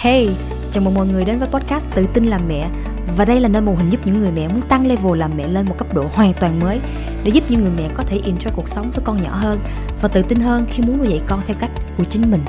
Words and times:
Hey, 0.00 0.28
chào 0.72 0.84
mừng 0.84 0.94
mọi 0.94 1.06
người 1.06 1.24
đến 1.24 1.38
với 1.38 1.48
podcast 1.48 1.84
Tự 1.94 2.06
tin 2.14 2.24
làm 2.24 2.48
mẹ. 2.48 2.70
Và 3.16 3.24
đây 3.24 3.40
là 3.40 3.48
nơi 3.48 3.62
mô 3.62 3.74
hình 3.74 3.90
giúp 3.90 4.00
những 4.04 4.20
người 4.20 4.32
mẹ 4.32 4.48
muốn 4.48 4.62
tăng 4.62 4.86
level 4.86 5.18
làm 5.18 5.36
mẹ 5.36 5.48
lên 5.48 5.66
một 5.66 5.74
cấp 5.78 5.94
độ 5.94 6.08
hoàn 6.12 6.32
toàn 6.40 6.60
mới 6.60 6.80
Để 7.24 7.30
giúp 7.30 7.44
những 7.48 7.60
người 7.60 7.70
mẹ 7.70 7.90
có 7.94 8.02
thể 8.02 8.20
enjoy 8.24 8.50
cuộc 8.54 8.68
sống 8.68 8.90
với 8.90 9.04
con 9.04 9.22
nhỏ 9.22 9.36
hơn 9.36 9.58
Và 10.02 10.08
tự 10.08 10.22
tin 10.22 10.40
hơn 10.40 10.66
khi 10.70 10.82
muốn 10.82 10.98
nuôi 10.98 11.08
dạy 11.08 11.20
con 11.26 11.42
theo 11.46 11.56
cách 11.60 11.70
của 11.96 12.04
chính 12.04 12.30
mình. 12.30 12.40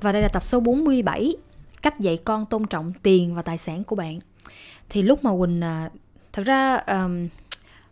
Và 0.00 0.12
đây 0.12 0.22
là 0.22 0.28
tập 0.28 0.42
số 0.42 0.60
47 0.60 1.36
Cách 1.82 2.00
dạy 2.00 2.16
con 2.24 2.46
tôn 2.46 2.66
trọng 2.66 2.92
tiền 3.02 3.34
và 3.34 3.42
tài 3.42 3.58
sản 3.58 3.84
của 3.84 3.96
bạn. 3.96 4.18
Thì 4.88 5.02
lúc 5.02 5.24
mà 5.24 5.30
Quỳnh 5.38 5.60
à, 5.60 5.90
Thật 6.32 6.42
ra 6.46 6.76
um, 6.76 7.28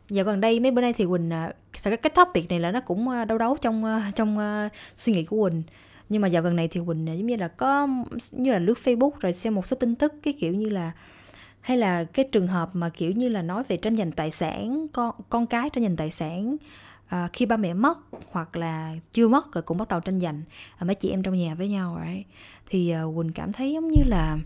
Dạo 0.09 0.25
gần 0.25 0.41
đây 0.41 0.61
mấy 0.61 0.71
bữa 0.71 0.81
nay 0.81 0.93
thì 0.93 1.07
Quỳnh 1.07 1.31
à, 1.31 1.53
cái 1.83 1.97
cái 1.97 2.11
topic 2.11 2.51
này 2.51 2.61
là 2.61 2.71
nó 2.71 2.81
cũng 2.81 3.09
à, 3.09 3.25
đau 3.25 3.39
đấu 3.39 3.57
trong 3.61 3.85
à, 3.85 4.13
trong 4.15 4.39
suy 4.97 5.13
nghĩ 5.13 5.25
của 5.25 5.49
Quỳnh. 5.49 5.63
Nhưng 6.09 6.23
mà 6.23 6.29
dạo 6.29 6.43
gần 6.43 6.57
này 6.57 6.69
thì 6.69 6.81
Quỳnh 6.87 7.07
giống 7.07 7.27
như 7.27 7.37
là 7.37 7.49
có 7.49 7.89
như 8.33 8.53
là 8.53 8.59
lướt 8.59 8.79
Facebook 8.85 9.11
rồi 9.21 9.33
xem 9.33 9.55
một 9.55 9.67
số 9.67 9.77
tin 9.81 9.95
tức 9.95 10.15
cái 10.23 10.33
kiểu 10.33 10.55
như 10.55 10.69
là 10.69 10.93
hay 11.61 11.77
là 11.77 12.05
cái 12.05 12.29
trường 12.33 12.47
hợp 12.47 12.71
mà 12.73 12.89
kiểu 12.89 13.11
như 13.11 13.29
là 13.29 13.43
nói 13.43 13.63
về 13.69 13.77
tranh 13.77 13.97
giành 13.97 14.13
tài 14.13 14.31
sản 14.31 14.87
con 14.93 15.15
con 15.29 15.47
cái 15.47 15.71
tranh 15.71 15.85
giành 15.85 15.97
tài 15.97 16.11
sản 16.11 16.57
à, 17.09 17.29
khi 17.33 17.47
ba 17.47 17.57
mẹ 17.57 17.75
mất 17.75 17.99
hoặc 18.31 18.57
là 18.57 18.95
chưa 19.13 19.29
mất 19.29 19.53
rồi 19.53 19.63
cũng 19.63 19.79
bắt 19.79 19.89
đầu 19.89 20.01
tranh 20.01 20.21
giành. 20.21 20.43
À, 20.79 20.85
mấy 20.85 20.95
chị 20.95 21.11
em 21.11 21.23
trong 21.23 21.39
nhà 21.39 21.55
với 21.55 21.69
nhau 21.69 21.97
rồi 22.05 22.25
thì 22.67 22.95
uh, 23.05 23.17
Quỳnh 23.17 23.33
cảm 23.33 23.53
thấy 23.53 23.73
giống 23.73 23.91
như 23.91 24.03
là 24.07 24.39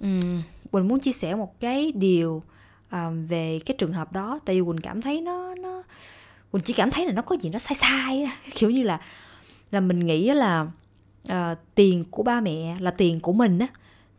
um, 0.00 0.42
Quỳnh 0.70 0.88
muốn 0.88 1.00
chia 1.00 1.12
sẻ 1.12 1.34
một 1.34 1.60
cái 1.60 1.92
điều 1.92 2.42
Ờ, 2.90 3.12
về 3.28 3.58
cái 3.66 3.74
trường 3.78 3.92
hợp 3.92 4.12
đó 4.12 4.40
tại 4.44 4.56
vì 4.56 4.66
quỳnh 4.66 4.80
cảm 4.80 5.02
thấy 5.02 5.20
nó 5.20 5.54
nó 5.54 5.82
quỳnh 6.52 6.62
chỉ 6.62 6.72
cảm 6.72 6.90
thấy 6.90 7.06
là 7.06 7.12
nó 7.12 7.22
có 7.22 7.36
gì 7.36 7.50
nó 7.50 7.58
sai 7.58 7.74
sai 7.74 8.30
kiểu 8.54 8.70
như 8.70 8.82
là 8.82 9.00
là 9.70 9.80
mình 9.80 10.00
nghĩ 10.00 10.30
là 10.30 10.66
uh, 11.32 11.58
tiền 11.74 12.04
của 12.10 12.22
ba 12.22 12.40
mẹ 12.40 12.76
là 12.80 12.90
tiền 12.90 13.20
của 13.20 13.32
mình 13.32 13.58
á. 13.58 13.66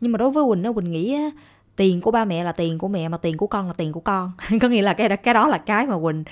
Nhưng 0.00 0.12
mà 0.12 0.16
đối 0.16 0.30
với 0.30 0.44
quỳnh 0.44 0.62
nó 0.62 0.72
quỳnh 0.72 0.90
nghĩ 0.90 1.14
á, 1.14 1.30
tiền 1.76 2.00
của 2.00 2.10
ba 2.10 2.24
mẹ 2.24 2.44
là 2.44 2.52
tiền 2.52 2.78
của 2.78 2.88
mẹ 2.88 3.08
mà 3.08 3.16
tiền 3.16 3.36
của 3.36 3.46
con 3.46 3.66
là 3.66 3.72
tiền 3.72 3.92
của 3.92 4.00
con. 4.00 4.32
Có 4.60 4.68
nghĩa 4.68 4.82
là 4.82 4.92
cái 4.92 5.08
đó 5.08 5.16
cái 5.16 5.34
đó 5.34 5.48
là 5.48 5.58
cái 5.58 5.86
mà 5.86 5.98
quỳnh 6.02 6.24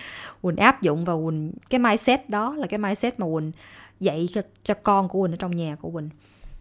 quỳnh 0.43 0.57
áp 0.57 0.83
dụng 0.83 1.05
và 1.05 1.15
quỳnh 1.15 1.53
cái 1.71 1.79
mindset 1.79 2.31
đó 2.31 2.55
là 2.55 2.67
cái 2.67 2.79
mindset 2.79 3.21
mà 3.21 3.27
quỳnh 3.27 3.53
dạy 4.01 4.29
cho, 4.35 4.41
cho 4.65 4.75
con 4.75 5.09
của 5.09 5.23
quỳnh 5.23 5.33
ở 5.33 5.37
trong 5.37 5.57
nhà 5.57 5.77
của 5.81 5.91
quỳnh 5.91 6.09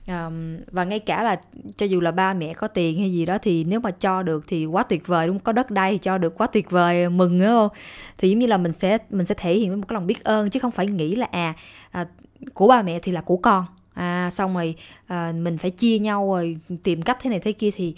um, 0.08 0.58
và 0.72 0.84
ngay 0.84 1.00
cả 1.00 1.23
là 1.23 1.42
cho 1.78 1.86
dù 1.86 2.02
là 2.02 2.11
ba 2.11 2.34
mẹ 2.34 2.53
có 2.53 2.67
tiền 2.67 3.00
hay 3.00 3.11
gì 3.11 3.25
đó 3.25 3.38
thì 3.38 3.64
nếu 3.64 3.80
mà 3.80 3.92
cho 3.92 4.23
được 4.23 4.44
thì 4.47 4.66
quá 4.66 4.84
tuyệt 4.84 5.08
vời 5.08 5.28
đúng 5.28 5.36
không? 5.36 5.44
Có 5.44 5.52
đất 5.52 5.72
đai 5.72 5.92
thì 5.92 5.97
cho 5.97 6.17
được 6.17 6.36
quá 6.38 6.47
tuyệt 6.47 6.70
vời 6.70 7.09
mừng 7.09 7.39
đúng 7.39 7.47
không? 7.47 7.70
Thì 8.17 8.30
giống 8.30 8.39
như 8.39 8.47
là 8.47 8.58
mình 8.58 8.73
sẽ 8.73 8.97
mình 9.09 9.25
sẽ 9.25 9.36
thể 9.38 9.53
hiện 9.53 9.70
với 9.70 9.78
một 9.78 9.86
cái 9.88 9.94
lòng 9.94 10.08
biết 10.08 10.23
ơn 10.23 10.50
chứ 10.50 10.59
không 10.59 10.72
phải 10.72 10.88
nghĩ 10.88 11.16
là 11.16 11.28
à, 11.31 11.53
à 11.92 12.08
của 12.53 12.67
ba 12.67 12.81
mẹ 12.81 13.00
thì 13.00 13.12
là 13.12 13.22
của 13.22 13.38
con. 13.38 13.66
À 13.94 14.30
xong 14.34 14.53
rồi 14.53 14.75
à, 15.08 15.34
mình 15.36 15.58
phải 15.58 15.72
chia 15.72 16.00
nhau 16.00 16.28
rồi 16.28 16.58
tìm 16.84 17.02
cách 17.02 17.17
thế 17.22 17.30
này 17.30 17.40
thế 17.40 17.52
kia 17.52 17.72
thì 17.72 17.95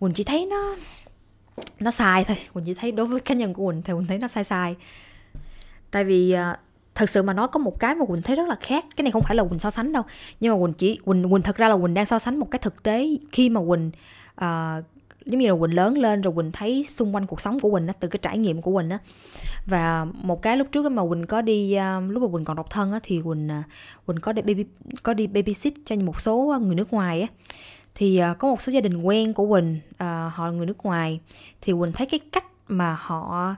mình 0.00 0.12
chỉ 0.12 0.24
thấy 0.24 0.46
nó 0.46 0.76
nó 1.80 1.90
sai 1.90 2.24
thôi. 2.24 2.36
Mình 2.54 2.64
chỉ 2.64 2.74
thấy 2.74 2.92
đối 2.92 3.06
với 3.06 3.20
cá 3.20 3.34
nhân 3.34 3.54
của 3.54 3.66
mình 3.66 3.82
thì 3.82 3.92
mình 3.92 4.06
thấy 4.06 4.18
nó 4.18 4.28
sai 4.28 4.44
sai. 4.44 4.76
Tại 5.90 6.04
vì 6.04 6.32
à, 6.32 6.58
thật 7.00 7.10
sự 7.10 7.22
mà 7.22 7.32
nói 7.32 7.48
có 7.48 7.58
một 7.58 7.80
cái 7.80 7.94
mà 7.94 8.04
quỳnh 8.04 8.22
thấy 8.22 8.36
rất 8.36 8.48
là 8.48 8.54
khác. 8.60 8.84
Cái 8.96 9.02
này 9.02 9.12
không 9.12 9.22
phải 9.22 9.36
là 9.36 9.44
quỳnh 9.44 9.58
so 9.58 9.70
sánh 9.70 9.92
đâu. 9.92 10.02
Nhưng 10.40 10.54
mà 10.54 10.66
quỳnh 10.66 10.72
chỉ 10.72 10.96
quỳnh 10.96 11.30
quỳnh 11.30 11.42
thật 11.42 11.56
ra 11.56 11.68
là 11.68 11.76
quỳnh 11.76 11.94
đang 11.94 12.06
so 12.06 12.18
sánh 12.18 12.38
một 12.38 12.50
cái 12.50 12.58
thực 12.58 12.82
tế 12.82 13.08
khi 13.32 13.48
mà 13.48 13.60
quỳnh 13.68 13.90
uh, 14.40 14.84
giống 15.24 15.40
như 15.40 15.46
là 15.48 15.54
quỳnh 15.60 15.74
lớn 15.74 15.98
lên 15.98 16.20
rồi 16.20 16.34
quỳnh 16.34 16.52
thấy 16.52 16.84
xung 16.84 17.14
quanh 17.14 17.26
cuộc 17.26 17.40
sống 17.40 17.60
của 17.60 17.70
quỳnh 17.70 17.86
á 17.86 17.94
từ 18.00 18.08
cái 18.08 18.18
trải 18.22 18.38
nghiệm 18.38 18.62
của 18.62 18.72
quỳnh 18.78 18.90
á. 18.90 18.98
Và 19.66 20.06
một 20.12 20.42
cái 20.42 20.56
lúc 20.56 20.68
trước 20.72 20.92
mà 20.92 21.02
quỳnh 21.08 21.26
có 21.26 21.42
đi 21.42 21.76
uh, 21.76 22.10
lúc 22.10 22.22
mà 22.22 22.28
quỳnh 22.32 22.44
còn 22.44 22.56
độc 22.56 22.70
thân 22.70 22.92
á 22.92 23.00
thì 23.02 23.20
quỳnh 23.24 23.48
uh, 23.60 23.64
quỳnh 24.06 24.20
có 24.20 24.32
đi 24.32 24.42
baby 24.42 24.64
có 25.02 25.14
đi 25.14 25.26
babysit 25.26 25.74
cho 25.84 25.96
một 25.96 26.20
số 26.20 26.58
người 26.60 26.74
nước 26.74 26.92
ngoài 26.92 27.20
á. 27.20 27.28
Thì 27.94 28.20
uh, 28.30 28.38
có 28.38 28.48
một 28.48 28.62
số 28.62 28.72
gia 28.72 28.80
đình 28.80 29.02
quen 29.02 29.34
của 29.34 29.48
quỳnh 29.48 29.80
uh, 29.94 30.32
họ 30.32 30.46
là 30.46 30.50
người 30.50 30.66
nước 30.66 30.84
ngoài. 30.84 31.20
Thì 31.60 31.72
quỳnh 31.72 31.92
thấy 31.92 32.06
cái 32.06 32.20
cách 32.32 32.46
mà 32.68 32.96
họ 33.00 33.54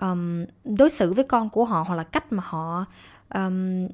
um, 0.00 0.44
đối 0.64 0.90
xử 0.90 1.12
với 1.12 1.24
con 1.24 1.50
của 1.50 1.64
họ 1.64 1.84
hoặc 1.86 1.94
là 1.94 2.04
cách 2.04 2.32
mà 2.32 2.42
họ 2.46 2.84
um, 3.34 3.86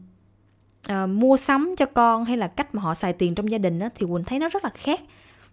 uh, 0.92 1.08
mua 1.08 1.36
sắm 1.36 1.74
cho 1.78 1.86
con 1.86 2.24
hay 2.24 2.36
là 2.36 2.46
cách 2.46 2.74
mà 2.74 2.82
họ 2.82 2.94
xài 2.94 3.12
tiền 3.12 3.34
trong 3.34 3.50
gia 3.50 3.58
đình 3.58 3.78
đó 3.78 3.88
thì 3.94 4.06
quỳnh 4.06 4.24
thấy 4.24 4.38
nó 4.38 4.48
rất 4.48 4.64
là 4.64 4.70
khác 4.74 5.00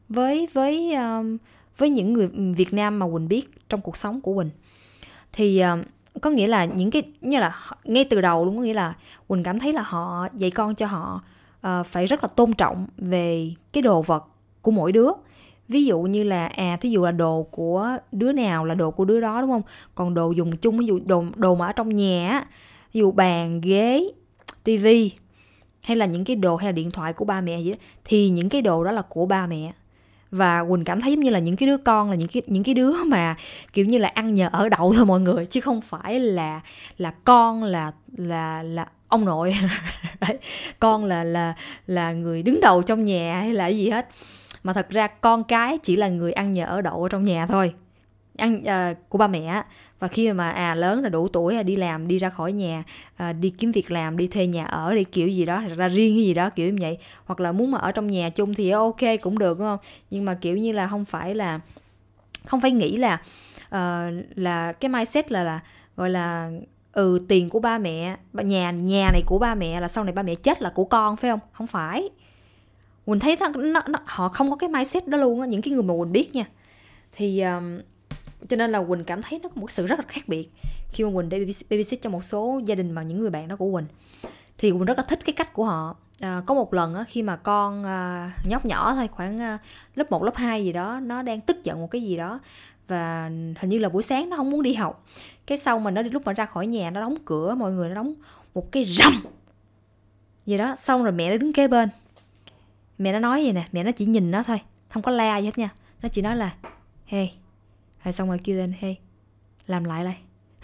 với 0.09 0.47
với 0.53 0.93
um, 0.93 1.37
với 1.77 1.89
những 1.89 2.13
người 2.13 2.27
Việt 2.57 2.73
Nam 2.73 2.99
mà 2.99 3.05
quỳnh 3.11 3.27
biết 3.27 3.49
trong 3.69 3.81
cuộc 3.81 3.97
sống 3.97 4.21
của 4.21 4.35
quỳnh. 4.35 4.49
Thì 5.33 5.59
um, 5.59 5.83
có 6.21 6.29
nghĩa 6.29 6.47
là 6.47 6.65
những 6.65 6.91
cái 6.91 7.03
như 7.21 7.39
là 7.39 7.71
ngay 7.83 8.03
từ 8.03 8.21
đầu 8.21 8.45
luôn 8.45 8.57
có 8.57 8.63
nghĩa 8.63 8.73
là 8.73 8.93
quỳnh 9.27 9.43
cảm 9.43 9.59
thấy 9.59 9.73
là 9.73 9.81
họ 9.81 10.27
dạy 10.33 10.51
con 10.51 10.75
cho 10.75 10.85
họ 10.85 11.21
uh, 11.67 11.85
phải 11.85 12.05
rất 12.05 12.23
là 12.23 12.27
tôn 12.35 12.53
trọng 12.53 12.87
về 12.97 13.51
cái 13.73 13.81
đồ 13.81 14.01
vật 14.01 14.25
của 14.61 14.71
mỗi 14.71 14.91
đứa 14.91 15.09
ví 15.67 15.85
dụ 15.85 16.01
như 16.01 16.23
là 16.23 16.45
à 16.45 16.77
thí 16.81 16.89
dụ 16.89 17.05
là 17.05 17.11
đồ 17.11 17.47
của 17.51 17.97
đứa 18.11 18.31
nào 18.31 18.65
là 18.65 18.75
đồ 18.75 18.91
của 18.91 19.05
đứa 19.05 19.21
đó 19.21 19.41
đúng 19.41 19.49
không? 19.49 19.61
Còn 19.95 20.13
đồ 20.13 20.31
dùng 20.31 20.57
chung 20.57 20.77
ví 20.77 20.85
dụ 20.85 20.99
đồ 21.05 21.25
đồ 21.35 21.55
mà 21.55 21.65
ở 21.65 21.71
trong 21.71 21.95
nhà 21.95 22.45
ví 22.93 22.99
dụ 22.99 23.11
bàn 23.11 23.61
ghế 23.61 24.03
tivi 24.63 25.11
hay 25.81 25.97
là 25.97 26.05
những 26.05 26.23
cái 26.23 26.35
đồ 26.35 26.55
hay 26.55 26.65
là 26.65 26.71
điện 26.71 26.91
thoại 26.91 27.13
của 27.13 27.25
ba 27.25 27.41
mẹ 27.41 27.59
gì 27.59 27.71
đó, 27.71 27.77
thì 28.05 28.29
những 28.29 28.49
cái 28.49 28.61
đồ 28.61 28.83
đó 28.83 28.91
là 28.91 29.01
của 29.01 29.25
ba 29.25 29.47
mẹ. 29.47 29.71
Và 30.31 30.65
quỳnh 30.69 30.83
cảm 30.83 31.01
thấy 31.01 31.11
giống 31.11 31.19
như 31.19 31.29
là 31.29 31.39
những 31.39 31.55
cái 31.55 31.67
đứa 31.67 31.77
con 31.77 32.09
là 32.09 32.15
những 32.15 32.27
cái 32.27 32.43
những 32.47 32.63
cái 32.63 32.75
đứa 32.75 33.03
mà 33.03 33.35
kiểu 33.73 33.85
như 33.85 33.97
là 33.97 34.07
ăn 34.07 34.33
nhờ 34.33 34.49
ở 34.51 34.69
đậu 34.69 34.93
thôi 34.93 35.05
mọi 35.05 35.19
người 35.19 35.45
chứ 35.45 35.61
không 35.61 35.81
phải 35.81 36.19
là 36.19 36.61
là 36.97 37.11
con 37.11 37.63
là 37.63 37.91
là 38.17 38.63
là 38.63 38.87
ông 39.07 39.25
nội. 39.25 39.55
Đấy. 40.19 40.37
con 40.79 41.05
là 41.05 41.23
là 41.23 41.53
là 41.87 42.11
người 42.11 42.43
đứng 42.43 42.61
đầu 42.61 42.83
trong 42.83 43.05
nhà 43.05 43.39
hay 43.39 43.53
là 43.53 43.67
gì 43.67 43.89
hết 43.89 44.07
mà 44.67 44.73
thật 44.73 44.89
ra 44.89 45.07
con 45.07 45.43
cái 45.43 45.77
chỉ 45.77 45.95
là 45.95 46.07
người 46.07 46.33
ăn 46.33 46.51
nhờ 46.51 46.65
ở 46.65 46.81
đậu 46.81 47.03
ở 47.03 47.09
trong 47.09 47.23
nhà 47.23 47.47
thôi. 47.47 47.73
Ăn 48.37 48.61
uh, 48.61 48.97
của 49.09 49.17
ba 49.17 49.27
mẹ 49.27 49.63
và 49.99 50.07
khi 50.07 50.33
mà 50.33 50.49
à 50.49 50.75
lớn 50.75 51.03
là 51.03 51.09
đủ 51.09 51.27
tuổi 51.27 51.63
đi 51.63 51.75
làm 51.75 52.07
đi 52.07 52.17
ra 52.17 52.29
khỏi 52.29 52.51
nhà 52.51 52.83
à, 53.15 53.33
đi 53.33 53.49
kiếm 53.49 53.71
việc 53.71 53.91
làm 53.91 54.17
đi 54.17 54.27
thuê 54.27 54.47
nhà 54.47 54.65
ở 54.65 54.95
đi 54.95 55.03
kiểu 55.03 55.27
gì 55.27 55.45
đó 55.45 55.63
ra 55.77 55.87
riêng 55.87 56.15
cái 56.15 56.23
gì 56.23 56.33
đó 56.33 56.49
kiểu 56.49 56.69
như 56.69 56.77
vậy. 56.81 56.97
Hoặc 57.25 57.39
là 57.39 57.51
muốn 57.51 57.71
mà 57.71 57.77
ở 57.77 57.91
trong 57.91 58.07
nhà 58.07 58.29
chung 58.29 58.53
thì 58.53 58.69
ok 58.69 59.01
cũng 59.21 59.39
được 59.39 59.59
đúng 59.59 59.67
không? 59.67 59.79
Nhưng 60.11 60.25
mà 60.25 60.33
kiểu 60.33 60.57
như 60.57 60.71
là 60.71 60.87
không 60.87 61.05
phải 61.05 61.35
là 61.35 61.59
không 62.45 62.61
phải 62.61 62.71
nghĩ 62.71 62.97
là 62.97 63.21
uh, 63.67 64.13
là 64.35 64.71
cái 64.71 64.89
mindset 64.89 65.31
là 65.31 65.43
là 65.43 65.59
gọi 65.95 66.09
là 66.09 66.51
ừ 66.91 67.19
tiền 67.27 67.49
của 67.49 67.59
ba 67.59 67.77
mẹ 67.77 68.15
nhà 68.33 68.71
nhà 68.71 69.09
này 69.11 69.21
của 69.25 69.39
ba 69.39 69.55
mẹ 69.55 69.81
là 69.81 69.87
sau 69.87 70.03
này 70.03 70.13
ba 70.13 70.23
mẹ 70.23 70.35
chết 70.35 70.61
là 70.61 70.69
của 70.69 70.85
con 70.85 71.17
phải 71.17 71.31
không? 71.31 71.39
Không 71.51 71.67
phải 71.67 72.09
quỳnh 73.07 73.19
thấy 73.19 73.37
nó, 73.39 73.47
nó, 73.47 73.83
nó 73.87 73.99
họ 74.05 74.27
không 74.27 74.49
có 74.49 74.55
cái 74.55 74.69
mindset 74.69 75.07
đó 75.07 75.17
luôn 75.17 75.41
á 75.41 75.47
những 75.47 75.61
cái 75.61 75.73
người 75.73 75.83
mà 75.83 75.93
quỳnh 75.99 76.11
biết 76.11 76.35
nha. 76.35 76.45
Thì 77.11 77.41
um, 77.41 77.79
cho 78.49 78.55
nên 78.55 78.71
là 78.71 78.83
quỳnh 78.83 79.03
cảm 79.03 79.21
thấy 79.21 79.39
nó 79.43 79.49
có 79.49 79.61
một 79.61 79.71
sự 79.71 79.85
rất 79.85 79.99
là 79.99 80.05
khác 80.07 80.21
biệt 80.27 80.49
khi 80.91 81.03
mà 81.03 81.09
quỳnh 81.15 81.29
đi 81.29 81.45
babysit 81.69 82.01
cho 82.01 82.09
một 82.09 82.23
số 82.23 82.61
gia 82.65 82.75
đình 82.75 82.91
mà 82.91 83.03
những 83.03 83.19
người 83.19 83.29
bạn 83.29 83.47
đó 83.47 83.55
của 83.55 83.71
quỳnh. 83.73 83.85
Thì 84.57 84.71
quỳnh 84.71 84.85
rất 84.85 84.97
là 84.97 85.03
thích 85.03 85.19
cái 85.25 85.33
cách 85.33 85.53
của 85.53 85.63
họ. 85.63 85.95
À, 86.21 86.41
có 86.45 86.53
một 86.53 86.73
lần 86.73 86.93
á, 86.93 87.03
khi 87.07 87.21
mà 87.21 87.35
con 87.35 87.83
à, 87.83 88.31
nhóc 88.49 88.65
nhỏ 88.65 88.95
thôi 88.95 89.07
khoảng 89.07 89.41
à, 89.41 89.57
lớp 89.95 90.11
1, 90.11 90.23
lớp 90.23 90.35
2 90.35 90.65
gì 90.65 90.73
đó 90.73 90.99
nó 90.99 91.21
đang 91.21 91.41
tức 91.41 91.63
giận 91.63 91.79
một 91.79 91.91
cái 91.91 92.01
gì 92.01 92.17
đó 92.17 92.39
và 92.87 93.31
hình 93.59 93.69
như 93.69 93.79
là 93.79 93.89
buổi 93.89 94.03
sáng 94.03 94.29
nó 94.29 94.37
không 94.37 94.49
muốn 94.49 94.61
đi 94.61 94.73
học. 94.73 95.05
Cái 95.45 95.57
sau 95.57 95.79
mà 95.79 95.91
nó 95.91 96.01
đi 96.01 96.09
lúc 96.09 96.25
mà 96.25 96.33
ra 96.33 96.45
khỏi 96.45 96.67
nhà 96.67 96.89
nó 96.89 97.01
đóng 97.01 97.15
cửa 97.25 97.55
mọi 97.55 97.71
người 97.71 97.89
nó 97.89 97.95
đóng 97.95 98.13
một 98.53 98.71
cái 98.71 98.85
rầm. 98.85 99.23
Gì 100.45 100.57
đó 100.57 100.75
xong 100.75 101.03
rồi 101.03 101.11
mẹ 101.11 101.31
nó 101.31 101.37
đứng 101.37 101.53
kế 101.53 101.67
bên 101.67 101.89
mẹ 102.97 103.13
nó 103.13 103.19
nói 103.19 103.43
gì 103.43 103.51
nè, 103.51 103.65
mẹ 103.71 103.83
nó 103.83 103.91
chỉ 103.91 104.05
nhìn 104.05 104.31
nó 104.31 104.43
thôi, 104.43 104.61
không 104.89 105.03
có 105.03 105.11
la 105.11 105.37
gì 105.37 105.45
hết 105.45 105.57
nha. 105.57 105.69
Nó 106.01 106.09
chỉ 106.09 106.21
nói 106.21 106.35
là, 106.35 106.53
hey. 107.05 107.33
Rồi 108.03 108.11
xong 108.11 108.27
rồi 108.27 108.39
kêu 108.43 108.57
lên, 108.57 108.73
hey, 108.79 108.97
làm 109.67 109.83
lại 109.83 110.03
đây. 110.03 110.15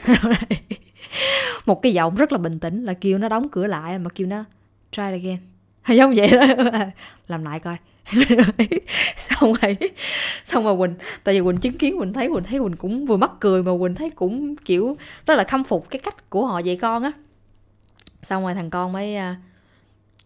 Một 1.66 1.82
cái 1.82 1.94
giọng 1.94 2.16
rất 2.16 2.32
là 2.32 2.38
bình 2.38 2.60
tĩnh, 2.60 2.84
là 2.84 2.94
kêu 2.94 3.18
nó 3.18 3.30
đóng 3.30 3.50
cửa 3.50 3.68
lại, 3.68 4.00
mà 4.00 4.10
kêu 4.10 4.28
nó, 4.28 4.44
try 4.92 5.02
again. 5.02 5.38
Hay 5.82 5.98
giống 5.98 6.14
vậy 6.16 6.28
đó. 6.32 6.46
Làm 7.28 7.44
lại 7.44 7.60
coi. 7.60 7.78
Xong 9.18 9.54
rồi 9.62 9.78
xong 10.46 10.64
rồi 10.64 10.78
quỳnh, 10.78 10.96
tại 11.24 11.36
vì 11.36 11.42
quỳnh 11.42 11.58
chứng 11.58 11.78
kiến, 11.78 12.00
quỳnh 12.00 12.14
thấy 12.14 12.30
quỳnh 12.30 12.44
thấy 12.44 12.60
quỳnh 12.60 12.76
cũng 12.76 13.06
vừa 13.06 13.18
mắc 13.18 13.32
cười 13.40 13.64
mà 13.64 13.72
quỳnh 13.80 13.96
thấy 13.96 14.10
cũng, 14.10 14.56
kiểu, 14.56 14.98
rất 15.26 15.36
là 15.36 15.44
khâm 15.44 15.64
phục 15.64 15.90
cái 15.90 16.00
cách 16.00 16.30
của 16.30 16.46
họ 16.46 16.60
dạy 16.60 16.76
con 16.76 17.04
á. 17.04 17.12
Xong 18.24 18.44
rồi 18.44 18.54
thằng 18.54 18.70
con 18.70 18.92
mới 18.92 19.16
à, 19.16 19.36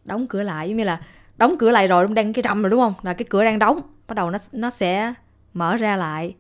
đóng 0.06 0.28
cửa 0.28 0.44
lại, 0.44 0.68
giống 0.70 0.78
như 0.78 0.84
là 0.84 1.02
đóng 1.38 1.56
cửa 1.60 1.72
lại 1.72 1.88
rồi 1.88 2.08
đang 2.08 2.34
cái 2.34 2.44
rầm 2.44 2.62
rồi 2.62 2.70
đúng 2.70 2.80
không? 2.80 2.94
Là 3.02 3.14
cái 3.14 3.26
cửa 3.30 3.44
đang 3.44 3.60
đóng. 3.60 3.82
Bắt 4.08 4.16
đầu 4.16 4.32
nó 4.32 4.38
nó 4.52 4.70
sẽ 4.70 5.14
mở 5.54 5.78
ra 5.78 5.96
lại. 5.96 6.36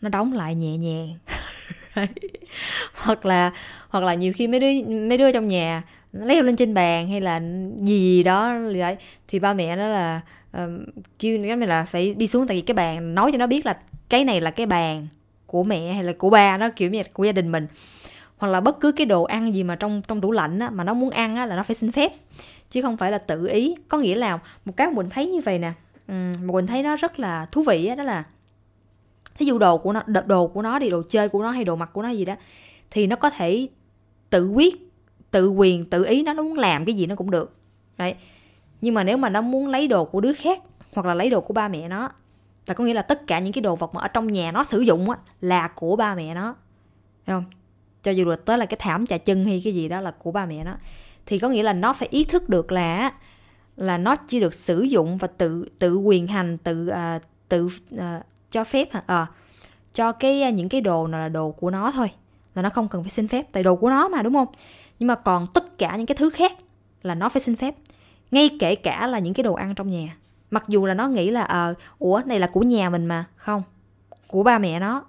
Nó 0.00 0.08
đóng 0.08 0.32
lại 0.32 0.54
nhẹ 0.54 0.76
nhàng. 0.76 1.18
Hoặc 2.94 3.26
là 3.26 3.52
hoặc 3.88 4.04
là 4.04 4.14
nhiều 4.14 4.32
khi 4.36 4.46
mấy 4.46 4.60
đứa 4.60 4.82
mấy 5.08 5.18
đứa 5.18 5.32
trong 5.32 5.48
nhà 5.48 5.82
leo 6.12 6.42
lên 6.42 6.56
trên 6.56 6.74
bàn 6.74 7.08
hay 7.08 7.20
là 7.20 7.40
gì, 7.76 7.98
gì 7.98 8.22
đó 8.22 8.54
vậy 8.76 8.96
thì 9.28 9.38
ba 9.38 9.54
mẹ 9.54 9.76
nó 9.76 9.88
là 9.88 10.20
um, 10.52 10.84
kêu 11.18 11.38
cái 11.42 11.56
này 11.56 11.68
là 11.68 11.84
phải 11.84 12.14
đi 12.14 12.26
xuống 12.26 12.46
tại 12.46 12.56
vì 12.56 12.60
cái 12.60 12.74
bàn 12.74 13.14
nói 13.14 13.32
cho 13.32 13.38
nó 13.38 13.46
biết 13.46 13.66
là 13.66 13.76
cái 14.08 14.24
này 14.24 14.40
là 14.40 14.50
cái 14.50 14.66
bàn 14.66 15.06
của 15.46 15.64
mẹ 15.64 15.92
hay 15.92 16.04
là 16.04 16.12
của 16.18 16.30
ba 16.30 16.58
nó 16.58 16.68
kiểu 16.76 16.90
như 16.90 17.02
của 17.12 17.24
gia 17.24 17.32
đình 17.32 17.52
mình 17.52 17.66
hoặc 18.36 18.48
là 18.48 18.60
bất 18.60 18.80
cứ 18.80 18.92
cái 18.92 19.06
đồ 19.06 19.22
ăn 19.22 19.54
gì 19.54 19.62
mà 19.62 19.74
trong 19.74 20.02
trong 20.08 20.20
tủ 20.20 20.32
lạnh 20.32 20.58
á, 20.58 20.70
mà 20.70 20.84
nó 20.84 20.94
muốn 20.94 21.10
ăn 21.10 21.36
á, 21.36 21.46
là 21.46 21.56
nó 21.56 21.62
phải 21.62 21.74
xin 21.74 21.92
phép. 21.92 22.12
Chứ 22.70 22.82
không 22.82 22.96
phải 22.96 23.12
là 23.12 23.18
tự 23.18 23.46
ý. 23.46 23.74
Có 23.88 23.98
nghĩa 23.98 24.14
là 24.14 24.38
một 24.64 24.72
cái 24.76 24.90
mình 24.90 25.10
thấy 25.10 25.26
như 25.26 25.40
vậy 25.44 25.58
nè 25.58 25.72
mà 26.08 26.52
mình 26.52 26.66
thấy 26.66 26.82
nó 26.82 26.96
rất 26.96 27.18
là 27.18 27.46
thú 27.46 27.62
vị 27.62 27.86
á, 27.86 27.94
đó 27.94 28.04
là 28.04 28.24
thí 29.38 29.46
dụ 29.46 29.58
đồ 29.58 29.78
của 29.78 29.92
nó 29.92 30.02
đồ 30.26 30.46
của 30.46 30.62
nó 30.62 30.78
đi 30.78 30.90
đồ 30.90 31.02
chơi 31.08 31.28
của 31.28 31.42
nó 31.42 31.50
hay 31.50 31.64
đồ 31.64 31.76
mặc 31.76 31.90
của 31.92 32.02
nó 32.02 32.08
gì 32.08 32.24
đó 32.24 32.34
thì 32.90 33.06
nó 33.06 33.16
có 33.16 33.30
thể 33.30 33.68
tự 34.30 34.48
quyết 34.48 34.74
tự 35.30 35.48
quyền 35.48 35.90
tự 35.90 36.04
ý 36.04 36.22
nó 36.22 36.32
nó 36.32 36.42
muốn 36.42 36.58
làm 36.58 36.84
cái 36.84 36.94
gì 36.94 37.06
nó 37.06 37.14
cũng 37.16 37.30
được. 37.30 37.56
Đấy. 37.98 38.14
Nhưng 38.80 38.94
mà 38.94 39.04
nếu 39.04 39.16
mà 39.16 39.28
nó 39.28 39.40
muốn 39.40 39.68
lấy 39.68 39.88
đồ 39.88 40.04
của 40.04 40.20
đứa 40.20 40.32
khác 40.32 40.62
hoặc 40.94 41.06
là 41.06 41.14
lấy 41.14 41.30
đồ 41.30 41.40
của 41.40 41.54
ba 41.54 41.68
mẹ 41.68 41.88
nó 41.88 42.10
là 42.66 42.74
có 42.74 42.84
nghĩa 42.84 42.94
là 42.94 43.02
tất 43.02 43.26
cả 43.26 43.38
những 43.38 43.52
cái 43.52 43.62
đồ 43.62 43.76
vật 43.76 43.94
mà 43.94 44.00
ở 44.00 44.08
trong 44.08 44.32
nhà 44.32 44.52
nó 44.52 44.64
sử 44.64 44.80
dụng 44.80 45.10
á 45.10 45.16
là 45.40 45.68
của 45.68 45.96
ba 45.96 46.14
mẹ 46.14 46.34
nó. 46.34 46.54
Thấy 47.26 47.34
không? 47.34 47.44
Cho 48.04 48.10
dù 48.10 48.24
là 48.24 48.36
tới 48.36 48.58
là 48.58 48.66
cái 48.66 48.78
thảm 48.80 49.06
chà 49.06 49.18
chân 49.18 49.44
hay 49.44 49.60
cái 49.64 49.74
gì 49.74 49.88
đó 49.88 50.00
là 50.00 50.10
của 50.10 50.32
ba 50.32 50.46
mẹ 50.46 50.64
nó 50.64 50.74
thì 51.26 51.38
có 51.38 51.48
nghĩa 51.48 51.62
là 51.62 51.72
nó 51.72 51.92
phải 51.92 52.08
ý 52.10 52.24
thức 52.24 52.48
được 52.48 52.72
là 52.72 53.12
là 53.76 53.98
nó 53.98 54.16
chỉ 54.16 54.40
được 54.40 54.54
sử 54.54 54.82
dụng 54.82 55.16
và 55.16 55.28
tự 55.28 55.68
tự 55.78 55.96
quyền 55.96 56.26
hành 56.26 56.58
tự 56.58 56.88
uh, 56.88 57.22
tự 57.48 57.68
uh, 57.94 58.00
cho 58.50 58.64
phép 58.64 58.88
uh, 58.96 59.28
cho 59.94 60.12
cái 60.12 60.42
à, 60.42 60.50
những 60.50 60.68
cái 60.68 60.80
đồ 60.80 61.06
nào 61.06 61.20
là 61.20 61.28
đồ 61.28 61.50
của 61.50 61.70
nó 61.70 61.92
thôi 61.92 62.10
là 62.54 62.62
nó 62.62 62.70
không 62.70 62.88
cần 62.88 63.02
phải 63.02 63.10
xin 63.10 63.28
phép 63.28 63.46
tại 63.52 63.62
đồ 63.62 63.76
của 63.76 63.90
nó 63.90 64.08
mà 64.08 64.22
đúng 64.22 64.34
không? 64.34 64.48
Nhưng 64.98 65.06
mà 65.06 65.14
còn 65.14 65.46
tất 65.54 65.78
cả 65.78 65.96
những 65.96 66.06
cái 66.06 66.16
thứ 66.16 66.30
khác 66.30 66.52
là 67.02 67.14
nó 67.14 67.28
phải 67.28 67.42
xin 67.42 67.56
phép 67.56 67.74
ngay 68.30 68.50
kể 68.60 68.74
cả 68.74 69.06
là 69.06 69.18
những 69.18 69.34
cái 69.34 69.44
đồ 69.44 69.54
ăn 69.54 69.74
trong 69.74 69.90
nhà. 69.90 70.16
Mặc 70.50 70.64
dù 70.68 70.86
là 70.86 70.94
nó 70.94 71.08
nghĩ 71.08 71.30
là 71.30 71.42
ờ 71.42 71.70
à, 71.70 71.74
ủa 71.98 72.22
này 72.26 72.40
là 72.40 72.46
của 72.52 72.60
nhà 72.60 72.90
mình 72.90 73.06
mà 73.06 73.24
không 73.36 73.62
của 74.26 74.42
ba 74.42 74.58
mẹ 74.58 74.80
nó 74.80 75.04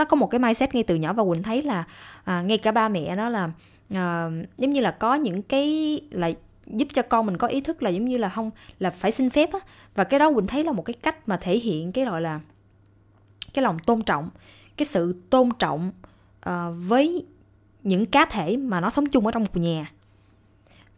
nó 0.00 0.04
có 0.04 0.16
một 0.16 0.26
cái 0.26 0.38
mindset 0.38 0.74
ngay 0.74 0.82
từ 0.82 0.94
nhỏ 0.94 1.12
và 1.12 1.24
quỳnh 1.24 1.42
thấy 1.42 1.62
là 1.62 1.84
à, 2.24 2.42
ngay 2.42 2.58
cả 2.58 2.72
ba 2.72 2.88
mẹ 2.88 3.16
nó 3.16 3.28
là 3.28 3.50
à, 3.94 4.30
giống 4.58 4.72
như 4.72 4.80
là 4.80 4.90
có 4.90 5.14
những 5.14 5.42
cái 5.42 6.00
là 6.10 6.30
giúp 6.66 6.88
cho 6.92 7.02
con 7.02 7.26
mình 7.26 7.36
có 7.36 7.46
ý 7.46 7.60
thức 7.60 7.82
là 7.82 7.90
giống 7.90 8.04
như 8.04 8.16
là 8.16 8.28
không 8.28 8.50
là 8.78 8.90
phải 8.90 9.12
xin 9.12 9.30
phép 9.30 9.52
á. 9.52 9.58
Và 9.94 10.04
cái 10.04 10.20
đó 10.20 10.32
quỳnh 10.32 10.46
thấy 10.46 10.64
là 10.64 10.72
một 10.72 10.82
cái 10.82 10.94
cách 10.94 11.28
mà 11.28 11.36
thể 11.36 11.58
hiện 11.58 11.92
cái 11.92 12.04
gọi 12.04 12.20
là 12.20 12.40
cái 13.54 13.62
lòng 13.62 13.78
tôn 13.78 14.02
trọng 14.02 14.28
cái 14.76 14.86
sự 14.86 15.14
tôn 15.30 15.48
trọng 15.58 15.92
uh, 16.48 16.52
với 16.76 17.26
những 17.82 18.06
cá 18.06 18.24
thể 18.24 18.56
mà 18.56 18.80
nó 18.80 18.90
sống 18.90 19.06
chung 19.06 19.26
ở 19.26 19.32
trong 19.32 19.42
một 19.42 19.56
nhà 19.56 19.90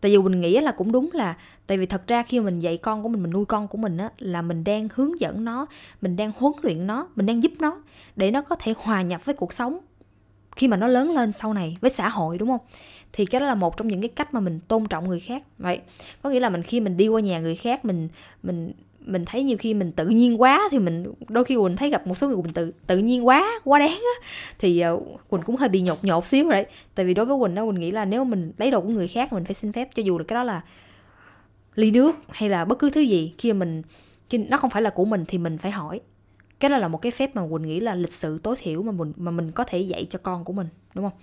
tại 0.03 0.11
vì 0.11 0.19
mình 0.19 0.41
nghĩ 0.41 0.61
là 0.61 0.73
cũng 0.73 0.93
đúng 0.93 1.11
là 1.13 1.37
tại 1.67 1.79
vì 1.79 1.87
thật 1.87 2.07
ra 2.07 2.23
khi 2.23 2.41
mình 2.41 2.61
dạy 2.61 2.77
con 2.77 3.03
của 3.03 3.09
mình 3.09 3.23
mình 3.23 3.33
nuôi 3.33 3.45
con 3.45 3.69
của 3.69 3.79
mình 3.79 3.97
á 3.97 4.11
là 4.19 4.43
mình 4.43 4.65
đang 4.65 4.89
hướng 4.95 5.21
dẫn 5.21 5.45
nó, 5.45 5.67
mình 6.01 6.17
đang 6.17 6.33
huấn 6.37 6.53
luyện 6.63 6.87
nó, 6.87 7.09
mình 7.17 7.27
đang 7.27 7.43
giúp 7.43 7.53
nó 7.61 7.81
để 8.17 8.31
nó 8.31 8.43
có 8.43 8.57
thể 8.57 8.75
hòa 8.79 9.03
nhập 9.03 9.25
với 9.25 9.35
cuộc 9.35 9.53
sống 9.53 9.79
khi 10.57 10.69
mà 10.69 10.77
nó 10.77 10.87
lớn 10.87 11.15
lên 11.15 11.33
sau 11.33 11.55
này 11.55 11.77
với 11.81 11.91
xã 11.91 12.09
hội, 12.09 12.39
đúng 12.39 12.49
không? 12.49 12.61
Thì 13.13 13.27
cái 13.27 13.41
đó 13.41 13.47
là 13.47 13.55
một 13.55 13.77
trong 13.77 13.89
những 13.89 14.01
cái 14.01 14.09
cách 14.09 14.35
mà 14.35 14.41
mình 14.41 14.61
tôn 14.69 14.87
trọng 14.87 15.09
người 15.09 15.21
khác, 15.21 15.43
vậy. 15.59 15.81
Có 16.23 16.31
nghĩa 16.31 16.41
là 16.41 16.49
mình 16.49 16.63
khi 16.63 16.81
mình 16.81 16.97
đi 16.97 17.09
qua 17.09 17.21
nhà 17.21 17.41
người 17.41 17.57
khác, 17.57 17.85
mình 17.85 18.09
mình 18.43 18.73
mình 19.07 19.25
thấy 19.25 19.43
nhiều 19.43 19.57
khi 19.57 19.75
mình 19.75 19.93
tự 19.93 20.09
nhiên 20.09 20.41
quá 20.41 20.69
thì 20.71 20.79
mình 20.79 21.13
đôi 21.29 21.45
khi 21.45 21.57
quỳnh 21.57 21.77
thấy 21.77 21.91
gặp 21.91 22.07
một 22.07 22.19
số 22.19 22.29
người 22.29 22.37
mình 22.37 22.53
tự 22.53 22.73
tự 22.87 22.99
nhiên 22.99 23.27
quá 23.27 23.61
quá 23.65 23.79
đáng 23.79 23.91
á. 23.91 24.29
Thì 24.59 24.85
uh, 24.93 25.21
quỳnh 25.29 25.43
cũng 25.43 25.57
hơi 25.57 25.69
bị 25.69 25.81
nhột 25.81 26.05
nhột 26.05 26.27
xíu 26.27 26.45
rồi 26.45 26.53
đấy. 26.53 26.67
Tại 26.95 27.07
vì 27.07 27.15
đối 27.15 27.27
với 27.27 27.39
quỳnh 27.41 27.55
đó 27.55 27.65
quỳnh 27.65 27.81
nghĩ 27.81 27.91
là 27.91 28.05
nếu 28.05 28.25
mình 28.25 28.53
lấy 28.57 28.71
đồ 28.71 28.81
của 28.81 28.89
người 28.89 29.09
khác 29.09 29.33
mình 29.33 29.45
phải 29.45 29.55
xin 29.55 29.73
phép 29.73 29.89
cho 29.95 30.03
dù 30.03 30.19
là 30.19 30.25
cái 30.29 30.35
đó 30.35 30.43
là 30.43 30.61
ly 31.75 31.91
nước 31.91 32.17
hay 32.29 32.49
là 32.49 32.65
bất 32.65 32.79
cứ 32.79 32.91
thứ 32.91 33.01
gì 33.01 33.35
khi 33.39 33.53
mình 33.53 33.83
khi 34.31 34.39
nó 34.39 34.57
không 34.57 34.71
phải 34.71 34.83
là 34.83 34.91
của 34.91 35.05
mình 35.05 35.25
thì 35.29 35.39
mình 35.39 35.59
phải 35.59 35.71
hỏi. 35.71 36.01
Cái 36.61 36.71
đó 36.71 36.79
là 36.79 36.89
một 36.89 37.03
cái 37.03 37.13
phép 37.13 37.37
mà 37.37 37.43
quỳnh 37.51 37.63
nghĩ 37.63 37.81
là 37.81 37.95
lịch 37.95 38.13
sự 38.13 38.39
tối 38.39 38.57
thiểu 38.59 38.83
mà 38.83 38.93
mình 38.93 39.13
mà 39.17 39.31
mình 39.31 39.51
có 39.51 39.65
thể 39.65 39.79
dạy 39.79 40.07
cho 40.11 40.19
con 40.23 40.45
của 40.45 40.53
mình 40.53 40.67
đúng 40.95 41.11
không? 41.11 41.19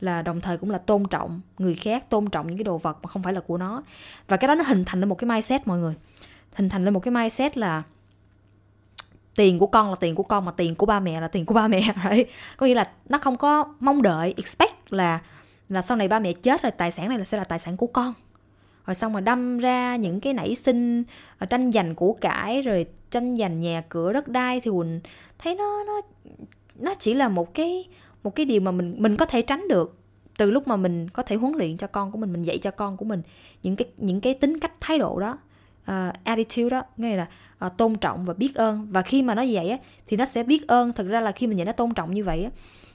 Là 0.00 0.22
đồng 0.22 0.40
thời 0.40 0.58
cũng 0.58 0.70
là 0.70 0.78
tôn 0.78 1.04
trọng 1.10 1.40
người 1.58 1.74
khác 1.74 2.10
tôn 2.10 2.30
trọng 2.30 2.46
những 2.46 2.56
cái 2.56 2.64
đồ 2.64 2.78
vật 2.78 2.98
mà 3.02 3.08
không 3.08 3.22
phải 3.22 3.32
là 3.32 3.40
của 3.40 3.58
nó. 3.58 3.82
Và 4.28 4.36
cái 4.36 4.48
đó 4.48 4.54
nó 4.54 4.64
hình 4.64 4.84
thành 4.86 5.00
lên 5.00 5.08
một 5.08 5.14
cái 5.14 5.28
mindset 5.28 5.66
mọi 5.66 5.78
người 5.78 5.94
hình 6.54 6.68
thành 6.68 6.84
lên 6.84 6.94
một 6.94 7.00
cái 7.00 7.12
mindset 7.12 7.58
là 7.58 7.82
tiền 9.34 9.58
của 9.58 9.66
con 9.66 9.88
là 9.88 9.94
tiền 10.00 10.14
của 10.14 10.22
con 10.22 10.44
mà 10.44 10.52
tiền 10.52 10.74
của 10.74 10.86
ba 10.86 11.00
mẹ 11.00 11.20
là 11.20 11.28
tiền 11.28 11.46
của 11.46 11.54
ba 11.54 11.68
mẹ 11.68 11.82
đấy 12.04 12.26
có 12.56 12.66
nghĩa 12.66 12.74
là 12.74 12.90
nó 13.08 13.18
không 13.18 13.36
có 13.36 13.74
mong 13.80 14.02
đợi, 14.02 14.34
expect 14.36 14.92
là 14.92 15.20
là 15.68 15.82
sau 15.82 15.96
này 15.96 16.08
ba 16.08 16.18
mẹ 16.18 16.32
chết 16.32 16.62
rồi 16.62 16.72
tài 16.72 16.90
sản 16.90 17.08
này 17.08 17.18
là 17.18 17.24
sẽ 17.24 17.38
là 17.38 17.44
tài 17.44 17.58
sản 17.58 17.76
của 17.76 17.86
con. 17.86 18.14
Rồi 18.86 18.94
xong 18.94 19.12
rồi 19.12 19.22
đâm 19.22 19.58
ra 19.58 19.96
những 19.96 20.20
cái 20.20 20.32
nảy 20.32 20.54
sinh 20.54 21.04
ờ, 21.38 21.46
tranh 21.46 21.72
giành 21.72 21.94
của 21.94 22.12
cải 22.12 22.62
rồi 22.62 22.86
tranh 23.10 23.36
giành 23.36 23.60
nhà 23.60 23.82
cửa 23.88 24.12
đất 24.12 24.28
đai 24.28 24.60
thì 24.60 24.70
quỳnh 24.70 25.00
thấy 25.38 25.54
nó 25.54 25.84
nó 25.84 26.00
nó 26.78 26.94
chỉ 26.98 27.14
là 27.14 27.28
một 27.28 27.54
cái 27.54 27.88
một 28.22 28.34
cái 28.34 28.46
điều 28.46 28.60
mà 28.60 28.70
mình 28.70 28.94
mình 28.98 29.16
có 29.16 29.26
thể 29.26 29.42
tránh 29.42 29.68
được 29.68 29.96
từ 30.38 30.50
lúc 30.50 30.68
mà 30.68 30.76
mình 30.76 31.08
có 31.08 31.22
thể 31.22 31.36
huấn 31.36 31.52
luyện 31.56 31.76
cho 31.76 31.86
con 31.86 32.12
của 32.12 32.18
mình 32.18 32.32
mình 32.32 32.42
dạy 32.42 32.58
cho 32.58 32.70
con 32.70 32.96
của 32.96 33.04
mình 33.04 33.22
những 33.62 33.76
cái 33.76 33.88
những 33.96 34.20
cái 34.20 34.34
tính 34.34 34.60
cách, 34.60 34.72
thái 34.80 34.98
độ 34.98 35.20
đó 35.20 35.38
uh, 35.90 36.24
attitude 36.24 36.70
đó 36.70 36.82
nghĩa 36.96 37.16
là 37.16 37.26
uh, 37.66 37.76
tôn 37.76 37.94
trọng 37.94 38.24
và 38.24 38.34
biết 38.34 38.54
ơn. 38.54 38.86
Và 38.90 39.02
khi 39.02 39.22
mà 39.22 39.34
nó 39.34 39.44
vậy 39.50 39.70
á 39.70 39.78
thì 40.06 40.16
nó 40.16 40.24
sẽ 40.24 40.42
biết 40.42 40.68
ơn. 40.68 40.92
Thực 40.92 41.08
ra 41.08 41.20
là 41.20 41.32
khi 41.32 41.46
mình 41.46 41.58
dạy 41.58 41.64
nó 41.64 41.72
tôn 41.72 41.94
trọng 41.94 42.14
như 42.14 42.24
vậy 42.24 42.44
á 42.44 42.50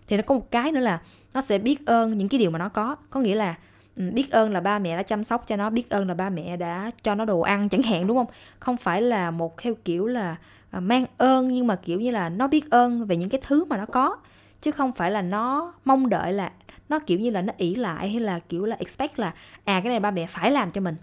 thì 0.08 0.18
nó 0.18 0.24
có 0.24 0.36
một 0.36 0.52
cái 0.52 0.72
nữa 0.72 0.80
là 0.80 1.02
nó 1.34 1.42
sẽ 1.42 1.58
biết 1.58 1.86
ơn 1.86 2.18
những 2.18 2.30
cái 2.30 2.40
điều 2.40 2.52
mà 2.52 2.60
nó 2.60 2.70
có. 2.70 2.96
Có 3.10 3.20
nghĩa 3.20 3.36
là 3.36 3.56
ừ, 3.96 4.12
biết 4.14 4.32
ơn 4.32 4.52
là 4.52 4.60
ba 4.60 4.80
mẹ 4.80 4.98
đã 4.98 5.04
chăm 5.04 5.24
sóc 5.24 5.48
cho 5.48 5.56
nó 5.56 5.70
biết 5.70 5.90
ơn 5.90 6.08
là 6.08 6.14
ba 6.14 6.30
mẹ 6.30 6.58
đã 6.58 6.92
cho 7.04 7.16
nó 7.16 7.26
đồ 7.26 7.42
ăn 7.42 7.70
chẳng 7.70 7.82
hạn 7.82 8.08
đúng 8.08 8.18
không? 8.18 8.28
Không 8.60 8.78
phải 8.78 9.02
là 9.02 9.32
một 9.32 9.58
theo 9.58 9.74
kiểu 9.86 10.08
là 10.08 10.36
ờ, 10.72 10.80
mang 10.80 11.06
ơn 11.18 11.48
nhưng 11.48 11.68
mà 11.68 11.76
kiểu 11.76 12.00
như 12.00 12.12
là 12.12 12.30
nó 12.30 12.48
biết 12.48 12.70
ơn 12.70 13.06
về 13.06 13.16
những 13.16 13.30
cái 13.30 13.42
thứ 13.44 13.66
mà 13.66 13.78
nó 13.78 13.86
có. 13.86 14.18
Chứ 14.62 14.72
không 14.72 14.92
phải 14.92 15.12
là 15.12 15.22
nó 15.22 15.74
mong 15.86 16.10
đợi 16.10 16.34
là 16.34 16.52
nó 16.90 17.00
kiểu 17.00 17.20
như 17.20 17.30
là 17.30 17.42
nó 17.42 17.54
ỷ 17.58 17.76
lại 17.76 18.10
hay 18.10 18.20
là 18.20 18.40
kiểu 18.40 18.66
là 18.66 18.76
expect 18.80 19.20
là 19.20 19.34
à 19.64 19.82
cái 19.82 19.90
này 19.90 20.00
ba 20.00 20.12
mẹ 20.12 20.28
phải 20.28 20.52
làm 20.52 20.72
cho 20.72 20.82
mình 20.82 20.96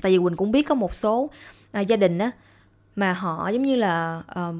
tại 0.00 0.12
vì 0.12 0.18
quỳnh 0.18 0.36
cũng 0.36 0.52
biết 0.52 0.62
có 0.62 0.74
một 0.74 0.94
số 0.94 1.30
à, 1.72 1.80
gia 1.80 1.96
đình 1.96 2.18
á 2.18 2.30
mà 2.96 3.12
họ 3.12 3.48
giống 3.48 3.62
như 3.62 3.76
là 3.76 4.22
uh, 4.30 4.54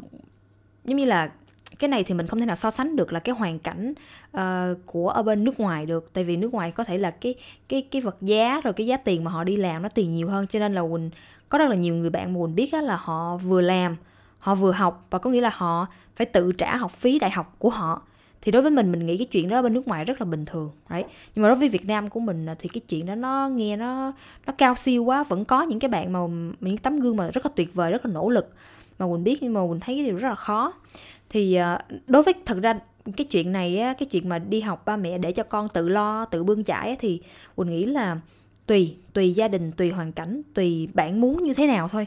giống 0.84 0.96
như 0.96 1.04
là 1.04 1.30
cái 1.78 1.88
này 1.88 2.04
thì 2.04 2.14
mình 2.14 2.26
không 2.26 2.40
thể 2.40 2.46
nào 2.46 2.56
so 2.56 2.70
sánh 2.70 2.96
được 2.96 3.12
là 3.12 3.20
cái 3.20 3.34
hoàn 3.34 3.58
cảnh 3.58 3.94
uh, 4.36 4.42
của 4.86 5.08
ở 5.08 5.22
bên 5.22 5.44
nước 5.44 5.60
ngoài 5.60 5.86
được. 5.86 6.10
Tại 6.12 6.24
vì 6.24 6.36
nước 6.36 6.54
ngoài 6.54 6.70
có 6.70 6.84
thể 6.84 6.98
là 6.98 7.10
cái 7.10 7.34
cái 7.68 7.82
cái 7.82 8.02
vật 8.02 8.16
giá 8.20 8.60
rồi 8.64 8.72
cái 8.72 8.86
giá 8.86 8.96
tiền 8.96 9.24
mà 9.24 9.30
họ 9.30 9.44
đi 9.44 9.56
làm 9.56 9.82
nó 9.82 9.88
tiền 9.88 10.12
nhiều 10.12 10.28
hơn. 10.28 10.46
Cho 10.46 10.58
nên 10.58 10.74
là 10.74 10.82
quỳnh 10.82 11.10
có 11.48 11.58
rất 11.58 11.68
là 11.68 11.74
nhiều 11.74 11.94
người 11.94 12.10
bạn 12.10 12.34
mà 12.34 12.40
quỳnh 12.40 12.54
biết 12.54 12.72
á, 12.72 12.80
là 12.80 12.96
họ 12.96 13.36
vừa 13.36 13.60
làm 13.60 13.96
họ 14.38 14.54
vừa 14.54 14.72
học 14.72 15.06
và 15.10 15.18
có 15.18 15.30
nghĩa 15.30 15.40
là 15.40 15.50
họ 15.54 15.86
phải 16.16 16.26
tự 16.26 16.52
trả 16.52 16.76
học 16.76 16.90
phí 16.90 17.18
đại 17.18 17.30
học 17.30 17.54
của 17.58 17.70
họ 17.70 18.02
thì 18.42 18.52
đối 18.52 18.62
với 18.62 18.70
mình 18.70 18.92
mình 18.92 19.06
nghĩ 19.06 19.16
cái 19.18 19.26
chuyện 19.26 19.48
đó 19.48 19.62
bên 19.62 19.74
nước 19.74 19.88
ngoài 19.88 20.04
rất 20.04 20.20
là 20.20 20.24
bình 20.24 20.44
thường 20.44 20.70
đấy. 20.88 21.04
Nhưng 21.34 21.42
mà 21.42 21.48
đối 21.48 21.58
với 21.58 21.68
Việt 21.68 21.86
Nam 21.86 22.10
của 22.10 22.20
mình 22.20 22.46
thì 22.58 22.68
cái 22.68 22.80
chuyện 22.88 23.06
đó 23.06 23.14
nó 23.14 23.48
nghe 23.48 23.76
nó 23.76 24.12
nó 24.46 24.52
cao 24.58 24.74
siêu 24.74 25.04
quá 25.04 25.24
vẫn 25.24 25.44
có 25.44 25.62
những 25.62 25.78
cái 25.78 25.88
bạn 25.88 26.12
mà 26.12 26.20
những 26.60 26.78
tấm 26.78 27.00
gương 27.00 27.16
mà 27.16 27.30
rất 27.30 27.46
là 27.46 27.52
tuyệt 27.56 27.74
vời 27.74 27.92
rất 27.92 28.06
là 28.06 28.12
nỗ 28.12 28.30
lực. 28.30 28.54
Mà 28.98 29.06
mình 29.06 29.24
biết 29.24 29.42
nhưng 29.42 29.54
mà 29.54 29.66
mình 29.66 29.80
thấy 29.80 29.94
cái 29.94 30.04
điều 30.04 30.16
rất 30.16 30.28
là 30.28 30.34
khó. 30.34 30.72
Thì 31.30 31.54
ờ, 31.54 31.78
đối 32.06 32.22
với 32.22 32.34
thật 32.46 32.58
ra 32.62 32.80
cái 33.16 33.26
chuyện 33.30 33.52
này 33.52 33.78
á, 33.78 33.92
cái 33.92 34.06
chuyện 34.06 34.28
mà 34.28 34.38
đi 34.38 34.60
học 34.60 34.82
ba 34.86 34.96
mẹ 34.96 35.18
để 35.18 35.32
cho 35.32 35.42
con 35.42 35.68
tự 35.68 35.88
lo 35.88 36.24
tự 36.24 36.44
bươn 36.44 36.64
chải 36.64 36.96
thì 36.96 37.20
mình 37.56 37.70
nghĩ 37.70 37.84
là 37.84 38.20
tùy 38.66 38.96
tùy 39.12 39.32
gia 39.32 39.48
đình 39.48 39.72
tùy 39.72 39.90
hoàn 39.90 40.12
cảnh 40.12 40.42
tùy 40.54 40.88
bạn 40.94 41.20
muốn 41.20 41.42
như 41.42 41.54
thế 41.54 41.66
nào 41.66 41.88
thôi. 41.88 42.06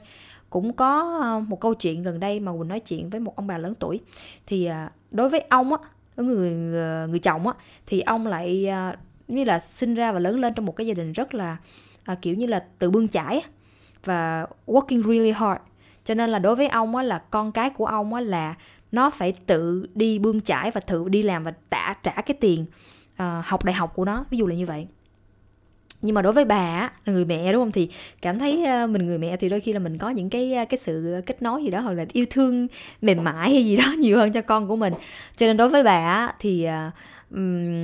Cũng 0.50 0.74
có 0.74 1.20
ờ, 1.22 1.40
một 1.40 1.60
câu 1.60 1.74
chuyện 1.74 2.04
gần 2.04 2.20
đây 2.20 2.40
mà 2.40 2.52
mình 2.54 2.68
nói 2.68 2.80
chuyện 2.80 3.10
với 3.10 3.20
một 3.20 3.36
ông 3.36 3.48
bà 3.48 3.58
lớn 3.58 3.74
tuổi. 3.80 4.00
Thì 4.46 4.66
ờ, 4.66 4.88
đối 5.12 5.30
với 5.30 5.40
ông 5.50 5.74
á 5.74 5.80
người 6.24 6.80
ờ, 6.80 7.08
người 7.08 7.20
chồng 7.20 7.48
á 7.48 7.54
thì 7.86 8.02
ông 8.02 8.28
lại 8.28 8.68
ờ, 8.68 8.96
như 9.28 9.44
là 9.44 9.60
sinh 9.60 9.94
ra 9.94 10.12
và 10.12 10.20
lớn 10.20 10.40
lên 10.40 10.54
trong 10.54 10.66
một 10.66 10.76
cái 10.76 10.88
gia 10.88 10.94
đình 10.94 11.12
rất 11.12 11.34
là 11.34 11.58
à, 12.04 12.16
kiểu 12.22 12.36
như 12.36 12.46
là 12.46 12.64
tự 12.80 12.92
bươn 12.92 13.08
chải 13.08 13.42
và 14.04 14.48
working 14.68 15.04
really 15.04 15.32
hard. 15.32 15.62
Cho 16.04 16.14
nên 16.14 16.30
là 16.30 16.40
đối 16.40 16.56
với 16.56 16.68
ông 16.68 16.96
á 16.96 17.04
là 17.04 17.18
con 17.18 17.52
cái 17.52 17.70
của 17.70 17.86
ông 17.86 18.14
á 18.14 18.22
là 18.22 18.56
nó 18.92 19.10
phải 19.10 19.34
tự 19.46 19.86
đi 19.96 20.20
bươn 20.20 20.42
chải 20.42 20.72
và 20.72 20.82
tự 20.82 21.10
đi 21.10 21.24
làm 21.24 21.44
và 21.44 21.54
trả 21.72 21.94
trả 21.94 22.12
cái 22.12 22.38
tiền 22.40 22.66
uh, 23.14 23.46
học 23.46 23.66
đại 23.66 23.74
học 23.74 23.94
của 23.96 24.06
nó. 24.06 24.26
Ví 24.30 24.38
dụ 24.38 24.48
là 24.48 24.56
như 24.56 24.66
vậy 24.66 24.88
nhưng 26.02 26.16
mà 26.16 26.22
đối 26.22 26.34
với 26.34 26.46
bà 26.46 26.92
là 27.06 27.14
người 27.14 27.26
mẹ, 27.26 27.54
đúng 27.54 27.62
không? 27.62 27.72
Thì 27.72 27.90
cảm 28.22 28.40
thấy 28.40 28.66
ờ, 28.66 28.88
mình 28.88 29.06
người 29.06 29.18
mẹ 29.18 29.38
thì 29.38 29.50
đôi 29.50 29.60
khi 29.60 29.74
là 29.74 29.80
mình 29.80 29.98
có 29.98 30.10
những 30.10 30.30
cái 30.30 30.54
ờ, 30.54 30.66
cái 30.66 30.78
sự 30.78 31.22
kết 31.26 31.42
nối 31.42 31.64
gì 31.64 31.70
đó, 31.70 31.80
hoặc 31.80 31.92
là 31.92 32.06
yêu 32.14 32.26
thương 32.30 32.68
mềm 33.02 33.24
mại 33.24 33.50
hay 33.50 33.66
gì 33.66 33.78
đó 33.78 33.84
nhiều 34.00 34.18
hơn 34.18 34.32
cho 34.32 34.42
con 34.42 34.68
của 34.68 34.76
mình. 34.76 34.94
Cho 35.38 35.48
nên 35.48 35.58
đối 35.58 35.70
với 35.70 35.84
bà 35.84 36.32
thì 36.40 36.64
ờ, 36.64 36.92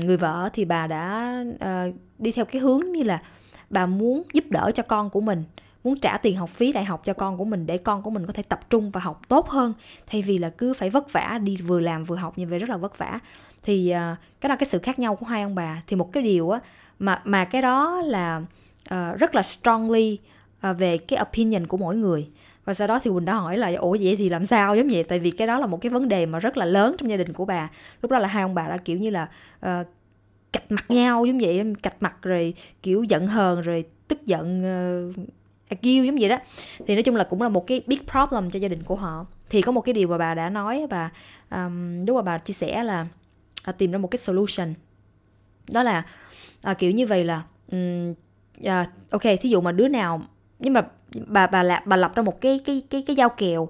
người 0.05 0.17
vợ 0.17 0.49
thì 0.53 0.65
bà 0.65 0.87
đã 0.87 1.43
đi 2.19 2.31
theo 2.31 2.45
cái 2.45 2.61
hướng 2.61 2.91
như 2.91 3.03
là 3.03 3.21
bà 3.69 3.85
muốn 3.85 4.23
giúp 4.33 4.43
đỡ 4.49 4.71
cho 4.75 4.83
con 4.83 5.09
của 5.09 5.21
mình, 5.21 5.43
muốn 5.83 5.99
trả 5.99 6.17
tiền 6.17 6.35
học 6.35 6.49
phí 6.49 6.71
đại 6.71 6.83
học 6.85 7.05
cho 7.05 7.13
con 7.13 7.37
của 7.37 7.45
mình 7.45 7.65
để 7.65 7.77
con 7.77 8.01
của 8.01 8.09
mình 8.09 8.25
có 8.25 8.33
thể 8.33 8.43
tập 8.43 8.59
trung 8.69 8.89
và 8.89 9.01
học 9.01 9.21
tốt 9.27 9.49
hơn. 9.49 9.73
Thay 10.07 10.21
vì 10.21 10.37
là 10.37 10.49
cứ 10.49 10.73
phải 10.73 10.89
vất 10.89 11.13
vả 11.13 11.39
đi 11.43 11.55
vừa 11.55 11.79
làm 11.79 12.03
vừa 12.03 12.15
học 12.15 12.37
như 12.37 12.47
vậy, 12.47 12.59
rất 12.59 12.69
là 12.69 12.77
vất 12.77 12.97
vả. 12.97 13.19
Thì 13.63 13.93
cái 14.41 14.49
là 14.49 14.55
cái 14.55 14.65
sự 14.65 14.79
khác 14.79 14.99
nhau 14.99 15.15
của 15.15 15.25
hai 15.25 15.43
ông 15.43 15.55
bà. 15.55 15.81
Thì 15.87 15.95
một 15.95 16.13
cái 16.13 16.23
điều 16.23 16.49
á 16.49 16.59
mà 16.99 17.21
mà 17.25 17.45
cái 17.45 17.61
đó 17.61 18.01
là 18.01 18.41
uh, 18.93 19.19
rất 19.19 19.35
là 19.35 19.43
strongly 19.43 20.17
uh, 20.69 20.77
về 20.77 20.97
cái 20.97 21.19
opinion 21.21 21.67
của 21.67 21.77
mỗi 21.77 21.95
người. 21.95 22.27
Và 22.65 22.73
sau 22.73 22.87
đó 22.87 22.99
thì 22.99 23.11
quỳnh 23.11 23.25
đã 23.25 23.33
hỏi 23.33 23.57
là 23.57 23.73
ủa 23.77 23.97
vậy 24.01 24.15
thì 24.15 24.29
làm 24.29 24.45
sao? 24.45 24.75
Giống 24.75 24.87
vậy 24.87 25.03
tại 25.03 25.19
vì 25.19 25.31
cái 25.31 25.47
đó 25.47 25.59
là 25.59 25.67
một 25.67 25.81
cái 25.81 25.89
vấn 25.89 26.07
đề 26.07 26.25
mà 26.25 26.39
rất 26.39 26.57
là 26.57 26.65
lớn 26.65 26.95
trong 26.97 27.09
gia 27.09 27.17
đình 27.17 27.33
của 27.33 27.45
bà. 27.45 27.69
Lúc 28.01 28.11
đó 28.11 28.19
là 28.19 28.27
hai 28.27 28.43
ông 28.43 28.55
bà 28.55 28.67
đã 28.67 28.77
kiểu 28.77 28.97
như 28.97 29.09
là 29.09 29.29
uh, 29.65 29.87
cạch 30.53 30.71
mặt 30.71 30.85
nhau 30.91 31.25
giống 31.25 31.39
vậy 31.39 31.73
cạch 31.83 31.95
mặt 31.99 32.15
rồi 32.21 32.53
kiểu 32.83 33.03
giận 33.03 33.27
hờn 33.27 33.61
rồi 33.61 33.85
tức 34.07 34.25
giận 34.25 34.63
uh, 35.71 35.81
kêu 35.81 36.05
giống 36.05 36.17
vậy 36.19 36.29
đó. 36.29 36.37
Thì 36.87 36.95
nói 36.95 37.03
chung 37.03 37.15
là 37.15 37.23
cũng 37.23 37.41
là 37.41 37.49
một 37.49 37.67
cái 37.67 37.81
big 37.87 37.99
problem 38.11 38.51
cho 38.51 38.59
gia 38.59 38.67
đình 38.67 38.83
của 38.83 38.95
họ. 38.95 39.25
Thì 39.49 39.61
có 39.61 39.71
một 39.71 39.81
cái 39.81 39.93
điều 39.93 40.07
mà 40.07 40.17
bà 40.17 40.33
đã 40.33 40.49
nói 40.49 40.87
và 40.89 41.09
um, 41.51 42.05
lúc 42.05 42.15
mà 42.15 42.21
bà 42.21 42.37
chia 42.37 42.53
sẻ 42.53 42.83
là 42.83 43.07
uh, 43.69 43.77
tìm 43.77 43.91
ra 43.91 43.97
một 43.97 44.07
cái 44.07 44.17
solution. 44.17 44.73
Đó 45.71 45.83
là 45.83 46.03
à, 46.61 46.73
kiểu 46.73 46.91
như 46.91 47.07
vậy 47.07 47.23
là 47.23 47.43
um, 47.71 48.13
à, 48.63 48.87
ok 49.09 49.23
thí 49.23 49.49
dụ 49.49 49.61
mà 49.61 49.71
đứa 49.71 49.87
nào 49.87 50.21
nhưng 50.59 50.73
mà 50.73 50.81
bà 51.25 51.47
bà 51.47 51.63
là 51.63 51.81
bà 51.85 51.97
lập 51.97 52.15
ra 52.15 52.23
một 52.23 52.41
cái 52.41 52.59
cái 52.65 52.81
cái 52.89 53.03
cái 53.07 53.15
giao 53.15 53.29
kèo 53.29 53.69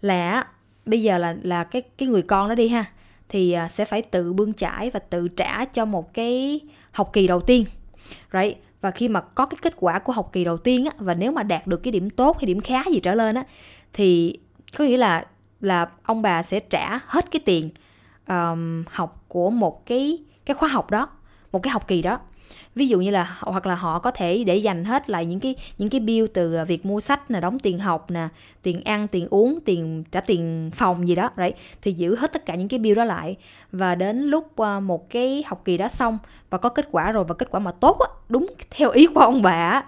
là 0.00 0.46
bây 0.86 1.02
giờ 1.02 1.18
là 1.18 1.36
là 1.42 1.64
cái 1.64 1.82
cái 1.82 2.08
người 2.08 2.22
con 2.22 2.48
đó 2.48 2.54
đi 2.54 2.68
ha 2.68 2.84
thì 3.28 3.52
à, 3.52 3.68
sẽ 3.68 3.84
phải 3.84 4.02
tự 4.02 4.32
bươn 4.32 4.52
trải 4.52 4.90
và 4.90 5.00
tự 5.00 5.28
trả 5.28 5.64
cho 5.64 5.84
một 5.84 6.14
cái 6.14 6.60
học 6.90 7.10
kỳ 7.12 7.26
đầu 7.26 7.40
tiên 7.40 7.64
right? 8.32 8.56
Và 8.80 8.90
khi 8.90 9.08
mà 9.08 9.20
có 9.20 9.46
cái 9.46 9.58
kết 9.62 9.74
quả 9.76 9.98
của 9.98 10.12
học 10.12 10.30
kỳ 10.32 10.44
đầu 10.44 10.56
tiên 10.56 10.84
á 10.84 10.90
và 10.98 11.14
nếu 11.14 11.32
mà 11.32 11.42
đạt 11.42 11.66
được 11.66 11.82
cái 11.82 11.92
điểm 11.92 12.10
tốt 12.10 12.38
hay 12.38 12.46
điểm 12.46 12.60
khá 12.60 12.82
gì 12.90 13.00
trở 13.00 13.14
lên 13.14 13.34
á 13.34 13.44
thì 13.92 14.38
có 14.76 14.84
nghĩa 14.84 14.96
là 14.96 15.26
là 15.60 15.86
ông 16.02 16.22
bà 16.22 16.42
sẽ 16.42 16.60
trả 16.60 16.98
hết 17.06 17.30
cái 17.30 17.40
tiền 17.44 17.68
um, 18.28 18.84
học 18.90 19.24
của 19.28 19.50
một 19.50 19.86
cái 19.86 20.18
cái 20.44 20.54
khóa 20.54 20.68
học 20.68 20.90
đó 20.90 21.08
một 21.52 21.62
cái 21.62 21.70
học 21.70 21.88
kỳ 21.88 22.02
đó. 22.02 22.18
Ví 22.74 22.88
dụ 22.88 23.00
như 23.00 23.10
là 23.10 23.36
hoặc 23.40 23.66
là 23.66 23.74
họ 23.74 23.98
có 23.98 24.10
thể 24.10 24.44
để 24.44 24.56
dành 24.56 24.84
hết 24.84 25.10
lại 25.10 25.26
những 25.26 25.40
cái 25.40 25.54
những 25.78 25.88
cái 25.88 26.00
bill 26.00 26.26
từ 26.34 26.54
à, 26.54 26.64
việc 26.64 26.86
mua 26.86 27.00
sách 27.00 27.30
nè, 27.30 27.40
đóng 27.40 27.58
tiền 27.58 27.78
học 27.78 28.10
nè, 28.10 28.28
tiền 28.62 28.82
ăn, 28.84 29.08
tiền 29.08 29.26
uống, 29.30 29.58
tiền, 29.64 30.04
trả 30.10 30.20
tiền 30.20 30.70
phòng 30.74 31.08
gì 31.08 31.14
đó 31.14 31.30
đấy 31.36 31.54
thì 31.82 31.92
giữ 31.92 32.16
hết 32.16 32.32
tất 32.32 32.46
cả 32.46 32.54
những 32.54 32.68
cái 32.68 32.78
bill 32.78 32.96
đó 32.96 33.04
lại. 33.04 33.36
Và 33.72 33.94
đến 33.94 34.22
lúc 34.22 34.56
à, 34.60 34.80
một 34.80 35.10
cái 35.10 35.44
học 35.46 35.62
kỳ 35.64 35.76
đó 35.76 35.88
xong 35.88 36.18
và 36.50 36.58
có 36.58 36.68
kết 36.68 36.88
quả 36.90 37.12
rồi 37.12 37.24
và 37.24 37.34
kết 37.34 37.50
quả 37.50 37.60
mà 37.60 37.72
tốt 37.72 37.98
đúng 38.28 38.46
theo 38.70 38.90
ý 38.90 39.06
của 39.06 39.20
ông 39.20 39.42
bà 39.42 39.82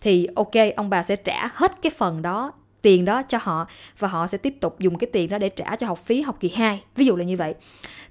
thì 0.00 0.28
ok, 0.36 0.52
ông 0.76 0.90
bà 0.90 1.02
sẽ 1.02 1.16
trả 1.16 1.48
hết 1.54 1.82
cái 1.82 1.90
phần 1.96 2.22
đó 2.22 2.52
tiền 2.82 3.04
đó 3.04 3.22
cho 3.22 3.38
họ 3.42 3.66
và 3.98 4.08
họ 4.08 4.26
sẽ 4.26 4.38
tiếp 4.38 4.54
tục 4.60 4.80
dùng 4.80 4.98
cái 4.98 5.10
tiền 5.12 5.30
đó 5.30 5.38
để 5.38 5.48
trả 5.48 5.76
cho 5.76 5.86
học 5.86 6.04
phí 6.04 6.20
học 6.20 6.36
kỳ 6.40 6.48
2 6.48 6.82
ví 6.96 7.04
dụ 7.04 7.16
là 7.16 7.24
như 7.24 7.36
vậy. 7.36 7.54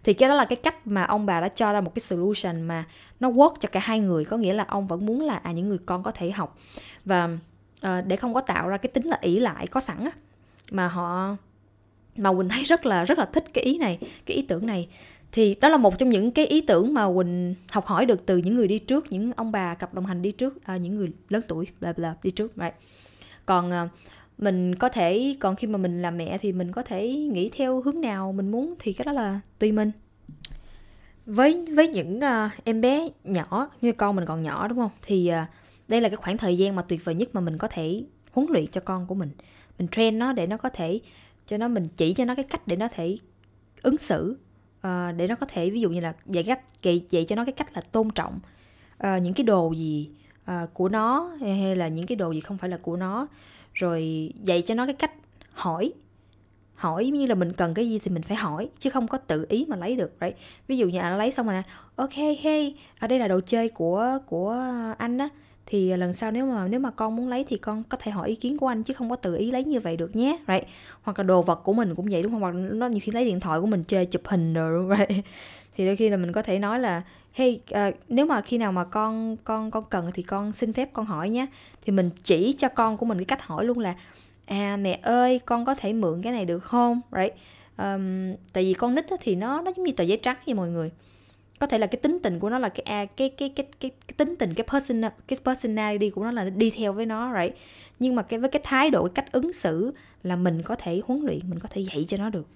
Thì 0.03 0.13
cái 0.13 0.29
đó 0.29 0.35
là 0.35 0.45
cái 0.45 0.55
cách 0.55 0.87
mà 0.87 1.03
ông 1.03 1.25
bà 1.25 1.41
đã 1.41 1.47
cho 1.47 1.73
ra 1.73 1.81
một 1.81 1.95
cái 1.95 2.01
solution 2.01 2.61
mà 2.61 2.85
nó 3.19 3.29
work 3.29 3.53
cho 3.59 3.69
cả 3.71 3.79
hai 3.79 3.99
người. 3.99 4.25
Có 4.25 4.37
nghĩa 4.37 4.53
là 4.53 4.65
ông 4.67 4.87
vẫn 4.87 5.05
muốn 5.05 5.21
là 5.21 5.35
à 5.35 5.51
những 5.51 5.69
người 5.69 5.77
con 5.85 6.03
có 6.03 6.11
thể 6.11 6.31
học. 6.31 6.57
Và 7.05 7.29
uh, 7.87 8.05
để 8.07 8.15
không 8.15 8.33
có 8.33 8.41
tạo 8.41 8.69
ra 8.69 8.77
cái 8.77 8.89
tính 8.89 9.07
là 9.07 9.17
ỷ 9.21 9.39
lại 9.39 9.67
có 9.67 9.79
sẵn 9.79 10.05
á. 10.05 10.11
Mà 10.71 10.87
họ 10.87 11.35
mà 12.17 12.33
quỳnh 12.33 12.49
thấy 12.49 12.63
rất 12.63 12.85
là 12.85 13.05
rất 13.05 13.17
là 13.17 13.25
thích 13.25 13.45
cái 13.53 13.63
ý 13.63 13.77
này 13.77 13.99
cái 14.25 14.37
ý 14.37 14.41
tưởng 14.41 14.65
này. 14.65 14.87
Thì 15.31 15.55
đó 15.61 15.69
là 15.69 15.77
một 15.77 15.97
trong 15.97 16.09
những 16.09 16.31
cái 16.31 16.45
ý 16.47 16.61
tưởng 16.61 16.93
mà 16.93 17.07
quỳnh 17.15 17.55
học 17.71 17.85
hỏi 17.85 18.05
được 18.05 18.25
từ 18.25 18.37
những 18.37 18.55
người 18.55 18.67
đi 18.67 18.79
trước 18.79 19.11
những 19.11 19.31
ông 19.35 19.51
bà 19.51 19.73
cặp 19.73 19.93
đồng 19.93 20.05
hành 20.05 20.21
đi 20.21 20.31
trước 20.31 20.63
à, 20.63 20.77
những 20.77 20.95
người 20.95 21.11
lớn 21.29 21.41
tuổi 21.47 21.67
bla 21.81 21.93
bla 21.93 22.15
đi 22.23 22.31
trước 22.31 22.51
right. 22.55 22.73
Còn 23.45 23.71
ờ, 23.71 23.87
mình 24.41 24.75
có 24.75 24.89
thể 24.89 25.35
còn 25.39 25.55
khi 25.55 25.67
mà 25.67 25.77
mình 25.77 26.01
làm 26.01 26.17
mẹ 26.17 26.37
thì 26.37 26.51
mình 26.51 26.71
có 26.71 26.83
thể 26.83 27.13
nghĩ 27.13 27.49
theo 27.53 27.81
hướng 27.81 28.01
nào 28.01 28.31
mình 28.31 28.51
muốn 28.51 28.75
thì 28.79 28.93
cái 28.93 29.05
đó 29.05 29.11
là 29.11 29.39
tùy 29.59 29.71
mình. 29.71 29.91
Với 31.25 31.65
với 31.75 31.87
những 31.87 32.17
uh, 32.17 32.51
em 32.63 32.81
bé 32.81 33.09
nhỏ 33.23 33.69
như 33.81 33.91
con 33.91 34.15
mình 34.15 34.25
còn 34.25 34.43
nhỏ 34.43 34.67
đúng 34.67 34.77
không? 34.77 34.91
Thì 35.01 35.31
uh, 35.31 35.47
đây 35.87 36.01
là 36.01 36.09
cái 36.09 36.15
khoảng 36.15 36.37
thời 36.37 36.57
gian 36.57 36.75
mà 36.75 36.81
tuyệt 36.81 37.05
vời 37.05 37.15
nhất 37.15 37.29
mà 37.33 37.41
mình 37.41 37.57
có 37.57 37.67
thể 37.67 38.03
huấn 38.31 38.49
luyện 38.49 38.67
cho 38.67 38.81
con 38.81 39.07
của 39.07 39.15
mình. 39.15 39.29
Mình 39.79 39.87
train 39.87 40.19
nó 40.19 40.33
để 40.33 40.47
nó 40.47 40.57
có 40.57 40.69
thể 40.69 40.99
cho 41.47 41.57
nó 41.57 41.67
mình 41.67 41.87
chỉ 41.97 42.13
cho 42.13 42.25
nó 42.25 42.35
cái 42.35 42.45
cách 42.45 42.67
để 42.67 42.75
nó 42.75 42.87
thể 42.91 43.17
ứng 43.81 43.97
xử 43.97 44.37
uh, 44.87 45.15
để 45.17 45.27
nó 45.27 45.35
có 45.35 45.45
thể 45.45 45.69
ví 45.69 45.81
dụ 45.81 45.89
như 45.89 46.01
là 46.01 46.13
dạy 46.25 46.43
cách 46.43 46.61
dạy, 46.83 47.05
dạy 47.09 47.25
cho 47.25 47.35
nó 47.35 47.45
cái 47.45 47.53
cách 47.53 47.73
là 47.73 47.81
tôn 47.81 48.09
trọng 48.09 48.39
uh, 49.03 49.21
những 49.21 49.33
cái 49.33 49.43
đồ 49.43 49.71
gì 49.71 50.09
uh, 50.51 50.73
của 50.73 50.89
nó 50.89 51.31
hay 51.41 51.75
là 51.75 51.87
những 51.87 52.05
cái 52.05 52.15
đồ 52.15 52.31
gì 52.31 52.39
không 52.39 52.57
phải 52.57 52.69
là 52.69 52.77
của 52.77 52.95
nó 52.97 53.27
rồi 53.73 54.33
dạy 54.43 54.61
cho 54.61 54.75
nó 54.75 54.85
cái 54.85 54.95
cách 54.95 55.11
hỏi 55.53 55.93
hỏi 56.81 57.05
như 57.07 57.25
là 57.25 57.35
mình 57.35 57.53
cần 57.53 57.73
cái 57.73 57.89
gì 57.89 57.99
thì 57.99 58.11
mình 58.11 58.23
phải 58.23 58.37
hỏi, 58.37 58.69
chứ 58.79 58.89
không 58.89 59.07
có 59.07 59.17
tự 59.17 59.45
ý 59.49 59.65
mà 59.69 59.75
lấy 59.75 59.95
được, 59.95 60.11
right? 60.21 60.35
ví 60.67 60.77
dụ 60.77 60.87
như 60.87 60.99
anh 60.99 61.17
lấy 61.17 61.31
xong 61.31 61.45
rồi 61.45 61.55
nè, 61.55 61.63
ok, 61.95 62.13
hey, 62.41 62.75
ở 62.99 63.07
đây 63.07 63.19
là 63.19 63.27
đồ 63.27 63.39
chơi 63.45 63.69
của 63.69 64.17
của 64.25 64.57
anh 64.97 65.17
á, 65.17 65.29
thì 65.65 65.97
lần 65.97 66.13
sau 66.13 66.31
nếu 66.31 66.45
mà 66.45 66.67
nếu 66.67 66.79
mà 66.79 66.91
con 66.91 67.15
muốn 67.15 67.27
lấy 67.29 67.43
thì 67.43 67.57
con 67.57 67.83
có 67.83 67.97
thể 67.97 68.11
hỏi 68.11 68.29
ý 68.29 68.35
kiến 68.35 68.57
của 68.57 68.67
anh, 68.67 68.83
chứ 68.83 68.93
không 68.93 69.09
có 69.09 69.15
tự 69.15 69.35
ý 69.35 69.51
lấy 69.51 69.63
như 69.63 69.79
vậy 69.79 69.97
được 69.97 70.15
nhé 70.15 70.37
right? 70.47 70.63
hoặc 71.01 71.19
là 71.19 71.23
đồ 71.23 71.41
vật 71.41 71.55
của 71.63 71.73
mình 71.73 71.95
cũng 71.95 72.07
vậy, 72.11 72.21
đúng 72.23 72.31
không 72.31 72.41
hoặc 72.41 72.55
nó 72.55 72.87
nhiều 72.87 72.99
khi 73.03 73.11
lấy 73.11 73.25
điện 73.25 73.39
thoại 73.39 73.59
của 73.59 73.67
mình 73.67 73.83
chơi 73.83 74.05
chụp 74.05 74.21
hình 74.25 74.53
rồi 74.53 74.97
right? 74.97 75.25
Thì 75.75 75.85
đôi 75.85 75.95
khi 75.95 76.09
là 76.09 76.17
mình 76.17 76.31
có 76.31 76.41
thể 76.41 76.59
nói 76.59 76.79
là 76.79 77.01
hey 77.33 77.59
uh, 77.73 77.95
nếu 78.09 78.25
mà 78.25 78.41
khi 78.41 78.57
nào 78.57 78.71
mà 78.71 78.83
con 78.83 79.37
con 79.43 79.71
con 79.71 79.83
cần 79.89 80.11
thì 80.13 80.23
con 80.23 80.51
xin 80.51 80.73
phép 80.73 80.89
con 80.93 81.05
hỏi 81.05 81.29
nhé. 81.29 81.45
Thì 81.85 81.91
mình 81.91 82.09
chỉ 82.23 82.53
cho 82.57 82.69
con 82.69 82.97
của 82.97 83.05
mình 83.05 83.17
cái 83.17 83.25
cách 83.25 83.41
hỏi 83.41 83.65
luôn 83.65 83.79
là 83.79 83.95
à 84.45 84.77
mẹ 84.77 84.99
ơi 85.01 85.39
con 85.45 85.65
có 85.65 85.75
thể 85.75 85.93
mượn 85.93 86.21
cái 86.21 86.33
này 86.33 86.45
được 86.45 86.59
không? 86.59 87.01
Right? 87.11 87.33
Um, 87.77 88.35
tại 88.53 88.63
vì 88.63 88.73
con 88.73 88.95
nít 88.95 89.05
thì 89.21 89.35
nó 89.35 89.61
nó 89.61 89.71
giống 89.75 89.85
như 89.85 89.91
tờ 89.91 90.03
giấy 90.03 90.17
trắng 90.17 90.37
vậy 90.45 90.55
mọi 90.55 90.69
người. 90.69 90.91
Có 91.59 91.67
thể 91.67 91.77
là 91.77 91.87
cái 91.87 91.99
tính 92.01 92.19
tình 92.23 92.39
của 92.39 92.49
nó 92.49 92.59
là 92.59 92.69
cái 92.69 92.83
à, 92.83 93.05
cái, 93.05 93.29
cái 93.29 93.49
cái 93.49 93.65
cái 93.79 93.91
cái 94.07 94.13
tính 94.17 94.35
tình 94.39 94.53
cái 94.53 94.67
person 94.71 95.01
cái 95.27 95.39
personality 95.45 96.09
của 96.09 96.23
nó 96.23 96.31
là 96.31 96.43
đi 96.43 96.69
theo 96.69 96.93
với 96.93 97.05
nó 97.05 97.33
right? 97.41 97.55
Nhưng 97.99 98.15
mà 98.15 98.21
cái 98.21 98.39
với 98.39 98.49
cái 98.49 98.61
thái 98.65 98.89
độ 98.89 99.03
cái 99.03 99.11
cách 99.13 99.31
ứng 99.31 99.53
xử 99.53 99.93
là 100.23 100.35
mình 100.35 100.61
có 100.61 100.75
thể 100.75 101.01
huấn 101.05 101.21
luyện 101.25 101.39
mình 101.49 101.59
có 101.59 101.69
thể 101.71 101.81
dạy 101.81 102.05
cho 102.07 102.17
nó 102.17 102.29
được. 102.29 102.47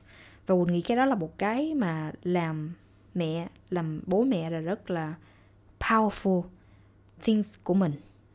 Và 0.47 0.55
mình 0.55 0.73
nghĩ 0.73 0.81
cái 0.81 0.97
đó 0.97 1.05
là 1.05 1.15
một 1.15 1.37
cái 1.37 1.73
mà 1.73 2.11
làm 2.23 2.73
mẹ, 3.15 3.47
làm 3.69 4.01
bố 4.05 4.23
mẹ 4.23 4.49
là 4.49 4.59
rất 4.59 4.89
là 4.89 5.13
powerful 5.79 6.43
things 7.21 7.55
của 7.63 7.73
mình, 7.73 7.91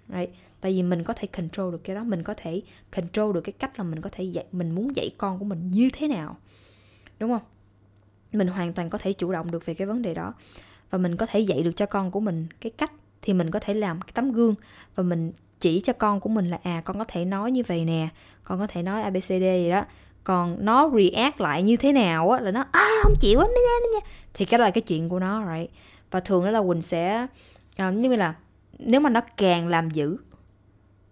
right? 0.08 0.30
Tại 0.60 0.72
vì 0.72 0.82
mình 0.82 1.04
có 1.04 1.14
thể 1.14 1.26
control 1.26 1.72
được 1.72 1.84
cái 1.84 1.96
đó, 1.96 2.04
mình 2.04 2.22
có 2.22 2.34
thể 2.36 2.62
control 2.96 3.34
được 3.34 3.40
cái 3.40 3.52
cách 3.52 3.78
là 3.78 3.84
mình 3.84 4.00
có 4.00 4.10
thể 4.12 4.24
dạy, 4.24 4.44
mình 4.52 4.70
muốn 4.70 4.96
dạy 4.96 5.10
con 5.18 5.38
của 5.38 5.44
mình 5.44 5.70
như 5.70 5.90
thế 5.92 6.08
nào, 6.08 6.36
đúng 7.18 7.30
không? 7.30 7.42
Mình 8.32 8.48
hoàn 8.48 8.72
toàn 8.72 8.90
có 8.90 8.98
thể 8.98 9.12
chủ 9.12 9.32
động 9.32 9.50
được 9.50 9.66
về 9.66 9.74
cái 9.74 9.86
vấn 9.86 10.02
đề 10.02 10.14
đó 10.14 10.34
và 10.90 10.98
mình 10.98 11.16
có 11.16 11.26
thể 11.26 11.40
dạy 11.40 11.62
được 11.62 11.76
cho 11.76 11.86
con 11.86 12.10
của 12.10 12.20
mình 12.20 12.46
cái 12.60 12.72
cách 12.76 12.92
thì 13.22 13.32
mình 13.32 13.50
có 13.50 13.58
thể 13.58 13.74
làm 13.74 14.00
cái 14.00 14.12
tấm 14.14 14.32
gương 14.32 14.54
và 14.94 15.02
mình 15.02 15.32
chỉ 15.60 15.80
cho 15.80 15.92
con 15.92 16.20
của 16.20 16.28
mình 16.28 16.50
là 16.50 16.58
à 16.62 16.82
con 16.84 16.98
có 16.98 17.04
thể 17.04 17.24
nói 17.24 17.52
như 17.52 17.62
vậy 17.66 17.84
nè, 17.84 18.08
con 18.44 18.58
có 18.58 18.66
thể 18.66 18.82
nói 18.82 19.02
abcd 19.02 19.30
gì 19.30 19.70
đó 19.70 19.84
còn 20.24 20.56
nó 20.64 20.90
react 20.94 21.40
lại 21.40 21.62
như 21.62 21.76
thế 21.76 21.92
nào 21.92 22.30
á 22.30 22.40
là 22.40 22.50
nó 22.50 22.64
à 22.72 22.88
không 23.02 23.14
chịu 23.20 23.40
á 23.40 23.46
thì 24.34 24.44
cái 24.44 24.58
đó 24.58 24.64
là 24.64 24.70
cái 24.70 24.82
chuyện 24.82 25.08
của 25.08 25.18
nó 25.18 25.54
right? 25.54 25.70
Và 26.10 26.20
thường 26.20 26.44
đó 26.44 26.50
là 26.50 26.62
quỳnh 26.62 26.82
sẽ 26.82 27.26
uh, 27.88 27.94
như 27.94 28.16
là 28.16 28.34
nếu 28.78 29.00
mà 29.00 29.10
nó 29.10 29.20
càng 29.36 29.68
làm 29.68 29.90
dữ 29.90 30.16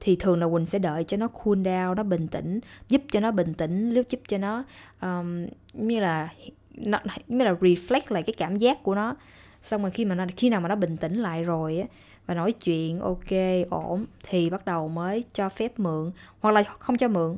thì 0.00 0.16
thường 0.16 0.40
là 0.40 0.48
quỳnh 0.48 0.66
sẽ 0.66 0.78
đợi 0.78 1.04
cho 1.04 1.16
nó 1.16 1.28
cool 1.28 1.58
down 1.58 1.94
nó 1.94 2.02
bình 2.02 2.28
tĩnh 2.28 2.60
giúp 2.88 3.02
cho 3.12 3.20
nó 3.20 3.30
bình 3.30 3.54
tĩnh 3.54 3.94
giúp 3.94 4.06
giúp 4.08 4.20
cho 4.28 4.38
nó 4.38 4.64
um, 5.00 5.46
như 5.72 6.00
là 6.00 6.28
nó 6.74 6.98
như 7.28 7.44
là 7.44 7.52
reflect 7.52 8.00
lại 8.08 8.22
cái 8.22 8.34
cảm 8.38 8.56
giác 8.56 8.82
của 8.82 8.94
nó. 8.94 9.16
Xong 9.62 9.82
rồi 9.82 9.90
khi 9.90 10.04
mà 10.04 10.14
nó 10.14 10.24
khi 10.36 10.50
nào 10.50 10.60
mà 10.60 10.68
nó 10.68 10.76
bình 10.76 10.96
tĩnh 10.96 11.16
lại 11.16 11.44
rồi 11.44 11.78
á 11.78 11.86
và 12.26 12.34
nói 12.34 12.52
chuyện 12.52 13.00
ok 13.00 13.30
ổn 13.70 14.04
thì 14.22 14.50
bắt 14.50 14.64
đầu 14.64 14.88
mới 14.88 15.24
cho 15.32 15.48
phép 15.48 15.78
mượn 15.78 16.10
hoặc 16.40 16.50
là 16.50 16.62
không 16.62 16.96
cho 16.96 17.08
mượn 17.08 17.36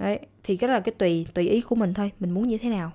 đấy, 0.00 0.18
thì 0.44 0.56
cái 0.56 0.68
đó 0.68 0.74
là 0.74 0.80
cái 0.80 0.94
tùy 0.98 1.26
tùy 1.34 1.48
ý 1.48 1.60
của 1.60 1.74
mình 1.74 1.94
thôi, 1.94 2.10
mình 2.20 2.30
muốn 2.30 2.46
như 2.46 2.58
thế 2.58 2.68
nào. 2.68 2.92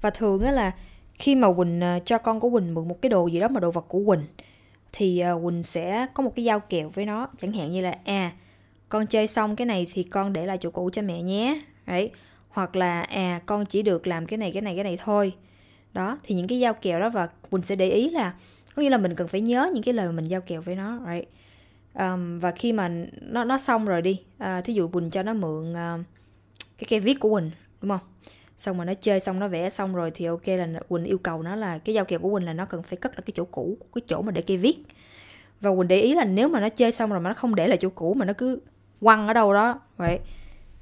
Và 0.00 0.10
thường 0.10 0.42
á 0.42 0.52
là 0.52 0.74
khi 1.14 1.34
mà 1.34 1.52
quỳnh 1.52 1.80
ờ, 1.80 1.98
cho 2.04 2.18
con 2.18 2.40
của 2.40 2.50
quỳnh 2.50 2.74
mượn 2.74 2.88
một 2.88 3.02
cái 3.02 3.10
đồ 3.10 3.26
gì 3.26 3.40
đó 3.40 3.48
mà 3.48 3.60
đồ 3.60 3.70
vật 3.70 3.84
của 3.88 4.02
quỳnh, 4.06 4.24
thì 4.92 5.20
ờ, 5.20 5.40
quỳnh 5.44 5.62
sẽ 5.62 6.06
có 6.14 6.22
một 6.22 6.32
cái 6.36 6.44
giao 6.44 6.60
kèo 6.60 6.88
với 6.88 7.06
nó. 7.06 7.28
Chẳng 7.40 7.52
hạn 7.52 7.72
như 7.72 7.80
là 7.80 7.98
à 8.04 8.32
con 8.88 9.06
chơi 9.06 9.26
xong 9.26 9.56
cái 9.56 9.66
này 9.66 9.86
thì 9.92 10.02
con 10.02 10.32
để 10.32 10.46
lại 10.46 10.58
chỗ 10.60 10.70
cũ 10.70 10.90
cho 10.92 11.02
mẹ 11.02 11.22
nhé. 11.22 11.60
Đấy, 11.86 12.10
hoặc 12.48 12.76
là 12.76 13.00
à 13.00 13.40
con 13.46 13.66
chỉ 13.66 13.82
được 13.82 14.06
làm 14.06 14.26
cái 14.26 14.38
này 14.38 14.50
cái 14.52 14.62
này 14.62 14.74
cái 14.74 14.84
này 14.84 14.98
thôi. 15.04 15.32
Đó, 15.92 16.18
thì 16.22 16.34
những 16.34 16.48
cái 16.48 16.58
giao 16.58 16.74
kèo 16.74 17.00
đó 17.00 17.08
và 17.08 17.28
quỳnh 17.50 17.62
sẽ 17.62 17.76
để 17.76 17.90
ý 17.90 18.10
là 18.10 18.34
có 18.74 18.82
nghĩa 18.82 18.90
là 18.90 18.98
mình 18.98 19.14
cần 19.14 19.28
phải 19.28 19.40
nhớ 19.40 19.70
những 19.74 19.82
cái 19.82 19.94
lời 19.94 20.06
mà 20.06 20.12
mình 20.12 20.24
giao 20.24 20.40
kèo 20.40 20.62
với 20.62 20.74
nó, 20.74 21.00
right? 21.06 21.28
Um, 21.94 22.38
và 22.38 22.50
khi 22.50 22.72
mà 22.72 22.88
nó 23.20 23.44
nó 23.44 23.58
xong 23.58 23.84
rồi 23.84 24.02
đi 24.02 24.20
uh, 24.42 24.64
thí 24.64 24.74
dụ 24.74 24.88
quỳnh 24.88 25.10
cho 25.10 25.22
nó 25.22 25.34
mượn 25.34 25.72
uh, 25.72 26.06
cái 26.78 26.86
cây 26.88 27.00
viết 27.00 27.20
của 27.20 27.30
quỳnh 27.30 27.50
đúng 27.80 27.90
không? 27.90 28.00
Xong 28.58 28.76
mà 28.76 28.84
nó 28.84 28.94
chơi 28.94 29.20
xong 29.20 29.38
nó 29.38 29.48
vẽ 29.48 29.70
xong 29.70 29.94
rồi 29.94 30.10
thì 30.14 30.24
ok 30.24 30.46
là 30.46 30.80
quỳnh 30.88 31.04
yêu 31.04 31.18
cầu 31.18 31.42
nó 31.42 31.56
là 31.56 31.78
cái 31.78 31.94
giao 31.94 32.04
kèo 32.04 32.18
của 32.18 32.30
quỳnh 32.30 32.46
là 32.46 32.52
nó 32.52 32.64
cần 32.64 32.82
phải 32.82 32.96
cất 32.96 33.12
lại 33.12 33.22
cái 33.26 33.32
chỗ 33.36 33.44
cũ 33.44 33.76
cái 33.94 34.02
chỗ 34.06 34.22
mà 34.22 34.32
để 34.32 34.42
cây 34.42 34.56
viết. 34.56 34.78
Và 35.60 35.70
quỳnh 35.76 35.88
để 35.88 36.00
ý 36.00 36.14
là 36.14 36.24
nếu 36.24 36.48
mà 36.48 36.60
nó 36.60 36.68
chơi 36.68 36.92
xong 36.92 37.10
rồi 37.10 37.20
mà 37.20 37.30
nó 37.30 37.34
không 37.34 37.54
để 37.54 37.68
lại 37.68 37.78
chỗ 37.80 37.88
cũ 37.88 38.14
mà 38.14 38.24
nó 38.24 38.32
cứ 38.32 38.60
quăng 39.00 39.28
ở 39.28 39.34
đâu 39.34 39.54
đó 39.54 39.80
vậy. 39.96 40.18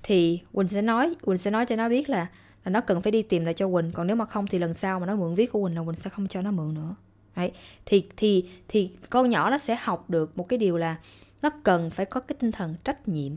Thì 0.02 0.40
quỳnh 0.52 0.68
sẽ 0.68 0.82
nói 0.82 1.14
quỳnh 1.24 1.38
sẽ 1.38 1.50
nói 1.50 1.66
cho 1.66 1.76
nó 1.76 1.88
biết 1.88 2.10
là 2.10 2.26
là 2.64 2.70
nó 2.70 2.80
cần 2.80 3.02
phải 3.02 3.12
đi 3.12 3.22
tìm 3.22 3.44
lại 3.44 3.54
cho 3.54 3.68
quỳnh 3.68 3.92
còn 3.92 4.06
nếu 4.06 4.16
mà 4.16 4.24
không 4.24 4.46
thì 4.46 4.58
lần 4.58 4.74
sau 4.74 5.00
mà 5.00 5.06
nó 5.06 5.16
mượn 5.16 5.34
viết 5.34 5.52
của 5.52 5.62
quỳnh 5.62 5.76
là 5.76 5.82
quỳnh 5.84 5.96
sẽ 5.96 6.10
không 6.10 6.28
cho 6.28 6.42
nó 6.42 6.50
mượn 6.50 6.74
nữa. 6.74 6.94
Đấy. 7.38 7.52
thì 7.86 8.08
thì 8.16 8.48
thì 8.68 8.90
con 9.10 9.30
nhỏ 9.30 9.50
nó 9.50 9.58
sẽ 9.58 9.76
học 9.80 10.10
được 10.10 10.38
một 10.38 10.48
cái 10.48 10.58
điều 10.58 10.76
là 10.76 10.96
nó 11.42 11.50
cần 11.64 11.90
phải 11.90 12.06
có 12.06 12.20
cái 12.20 12.36
tinh 12.38 12.52
thần 12.52 12.74
trách 12.84 13.08
nhiệm. 13.08 13.32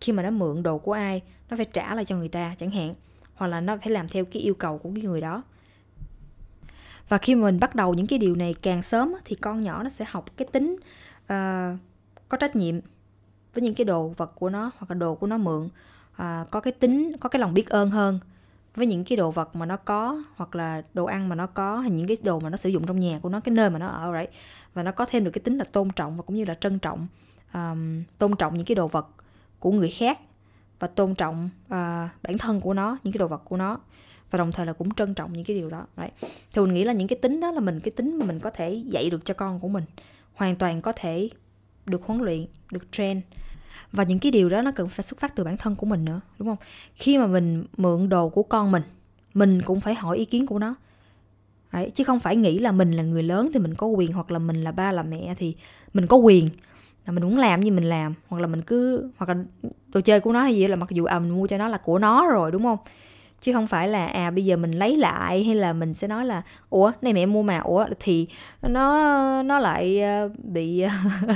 Khi 0.00 0.12
mà 0.12 0.22
nó 0.22 0.30
mượn 0.30 0.62
đồ 0.62 0.78
của 0.78 0.92
ai 0.92 1.22
nó 1.50 1.56
phải 1.56 1.66
trả 1.66 1.94
lại 1.94 2.04
cho 2.04 2.16
người 2.16 2.28
ta 2.28 2.54
chẳng 2.58 2.70
hạn 2.70 2.94
hoặc 3.34 3.46
là 3.46 3.60
nó 3.60 3.76
phải 3.76 3.90
làm 3.90 4.08
theo 4.08 4.24
cái 4.24 4.42
yêu 4.42 4.54
cầu 4.54 4.78
của 4.78 4.90
cái 4.94 5.04
người 5.04 5.20
đó. 5.20 5.42
Và 7.08 7.18
khi 7.18 7.34
mà 7.34 7.42
mình 7.42 7.60
bắt 7.60 7.74
đầu 7.74 7.94
những 7.94 8.06
cái 8.06 8.18
điều 8.18 8.36
này 8.36 8.54
càng 8.62 8.82
sớm 8.82 9.14
thì 9.24 9.36
con 9.36 9.60
nhỏ 9.60 9.82
nó 9.82 9.88
sẽ 9.88 10.04
học 10.08 10.24
cái 10.36 10.48
tính 10.52 10.76
uh, 11.24 11.78
có 12.28 12.36
trách 12.40 12.56
nhiệm 12.56 12.80
với 13.54 13.62
những 13.62 13.74
cái 13.74 13.84
đồ 13.84 14.08
vật 14.08 14.32
của 14.34 14.50
nó 14.50 14.70
hoặc 14.78 14.90
là 14.90 14.94
đồ 14.94 15.14
của 15.14 15.26
nó 15.26 15.36
mượn 15.36 15.64
uh, 15.64 16.50
có 16.50 16.60
cái 16.60 16.72
tính 16.72 17.12
có 17.20 17.28
cái 17.28 17.40
lòng 17.40 17.54
biết 17.54 17.68
ơn 17.68 17.90
hơn 17.90 18.20
với 18.74 18.86
những 18.86 19.04
cái 19.04 19.16
đồ 19.16 19.30
vật 19.30 19.56
mà 19.56 19.66
nó 19.66 19.76
có 19.76 20.22
hoặc 20.36 20.54
là 20.54 20.82
đồ 20.94 21.04
ăn 21.04 21.28
mà 21.28 21.34
nó 21.34 21.46
có 21.46 21.76
hay 21.76 21.90
những 21.90 22.06
cái 22.06 22.16
đồ 22.24 22.40
mà 22.40 22.50
nó 22.50 22.56
sử 22.56 22.68
dụng 22.68 22.86
trong 22.86 23.00
nhà 23.00 23.18
của 23.22 23.28
nó 23.28 23.40
cái 23.40 23.54
nơi 23.54 23.70
mà 23.70 23.78
nó 23.78 23.86
ở 23.86 24.12
right 24.18 24.30
và 24.74 24.82
nó 24.82 24.92
có 24.92 25.06
thêm 25.06 25.24
được 25.24 25.30
cái 25.30 25.40
tính 25.40 25.58
là 25.58 25.64
tôn 25.64 25.90
trọng 25.90 26.16
và 26.16 26.22
cũng 26.22 26.36
như 26.36 26.44
là 26.44 26.54
trân 26.54 26.78
trọng 26.78 27.06
um, 27.54 28.02
tôn 28.18 28.36
trọng 28.36 28.56
những 28.56 28.66
cái 28.66 28.74
đồ 28.74 28.88
vật 28.88 29.08
của 29.58 29.72
người 29.72 29.90
khác 29.90 30.20
và 30.78 30.88
tôn 30.88 31.14
trọng 31.14 31.48
uh, 31.64 31.70
bản 32.22 32.38
thân 32.38 32.60
của 32.60 32.74
nó 32.74 32.98
những 33.02 33.12
cái 33.12 33.18
đồ 33.18 33.28
vật 33.28 33.42
của 33.44 33.56
nó 33.56 33.78
và 34.30 34.36
đồng 34.36 34.52
thời 34.52 34.66
là 34.66 34.72
cũng 34.72 34.94
trân 34.94 35.14
trọng 35.14 35.32
những 35.32 35.44
cái 35.44 35.56
điều 35.56 35.70
đó 35.70 35.86
right. 35.96 36.12
thì 36.52 36.62
mình 36.62 36.74
nghĩ 36.74 36.84
là 36.84 36.92
những 36.92 37.08
cái 37.08 37.18
tính 37.22 37.40
đó 37.40 37.50
là 37.50 37.60
mình 37.60 37.80
cái 37.80 37.90
tính 37.90 38.18
mà 38.18 38.26
mình 38.26 38.40
có 38.40 38.50
thể 38.50 38.72
dạy 38.72 39.10
được 39.10 39.24
cho 39.24 39.34
con 39.34 39.60
của 39.60 39.68
mình 39.68 39.84
hoàn 40.34 40.56
toàn 40.56 40.82
có 40.82 40.92
thể 40.92 41.30
được 41.86 42.02
huấn 42.02 42.20
luyện 42.20 42.46
được 42.70 42.92
train 42.92 43.20
và 43.92 44.04
những 44.04 44.18
cái 44.18 44.32
điều 44.32 44.48
đó 44.48 44.62
nó 44.62 44.70
cần 44.70 44.88
phải 44.88 45.04
xuất 45.04 45.20
phát 45.20 45.36
từ 45.36 45.44
bản 45.44 45.56
thân 45.56 45.76
của 45.76 45.86
mình 45.86 46.04
nữa 46.04 46.20
đúng 46.38 46.48
không? 46.48 46.56
Khi 46.94 47.18
mà 47.18 47.26
mình 47.26 47.64
mượn 47.76 48.08
đồ 48.08 48.28
của 48.28 48.42
con 48.42 48.72
mình 48.72 48.82
mình 49.34 49.62
cũng 49.62 49.80
phải 49.80 49.94
hỏi 49.94 50.18
ý 50.18 50.24
kiến 50.24 50.46
của 50.46 50.58
nó. 50.58 50.74
Đấy, 51.72 51.90
chứ 51.94 52.04
không 52.04 52.20
phải 52.20 52.36
nghĩ 52.36 52.58
là 52.58 52.72
mình 52.72 52.92
là 52.92 53.02
người 53.02 53.22
lớn 53.22 53.50
thì 53.54 53.60
mình 53.60 53.74
có 53.74 53.86
quyền 53.86 54.12
hoặc 54.12 54.30
là 54.30 54.38
mình 54.38 54.64
là 54.64 54.72
ba 54.72 54.92
là 54.92 55.02
mẹ 55.02 55.34
thì 55.38 55.54
mình 55.94 56.06
có 56.06 56.16
quyền. 56.16 56.48
Là 57.06 57.12
mình 57.12 57.24
muốn 57.24 57.38
làm 57.38 57.62
gì 57.62 57.70
mình 57.70 57.84
làm 57.84 58.14
hoặc 58.28 58.40
là 58.40 58.46
mình 58.46 58.62
cứ 58.62 59.10
hoặc 59.16 59.28
là 59.28 59.44
đồ 59.94 60.00
chơi 60.00 60.20
của 60.20 60.32
nó 60.32 60.42
hay 60.42 60.56
gì 60.56 60.68
là 60.68 60.76
mặc 60.76 60.90
dù 60.90 61.04
à 61.04 61.18
mình 61.18 61.30
mua 61.30 61.46
cho 61.46 61.58
nó 61.58 61.68
là 61.68 61.78
của 61.78 61.98
nó 61.98 62.28
rồi 62.30 62.50
đúng 62.50 62.62
không? 62.62 62.78
Chứ 63.42 63.52
không 63.52 63.66
phải 63.66 63.88
là 63.88 64.06
à 64.06 64.30
bây 64.30 64.44
giờ 64.44 64.56
mình 64.56 64.72
lấy 64.72 64.96
lại 64.96 65.44
hay 65.44 65.54
là 65.54 65.72
mình 65.72 65.94
sẽ 65.94 66.08
nói 66.08 66.26
là, 66.26 66.42
ủa, 66.70 66.92
này 67.02 67.12
mẹ, 67.12 67.26
mua 67.26 67.42
mà, 67.42 67.58
ủa? 67.58 67.86
Thì 68.00 68.26
nó 68.62 69.42
nó 69.42 69.58
lại 69.58 70.02
ờ, 70.02 70.30
bị 70.44 70.84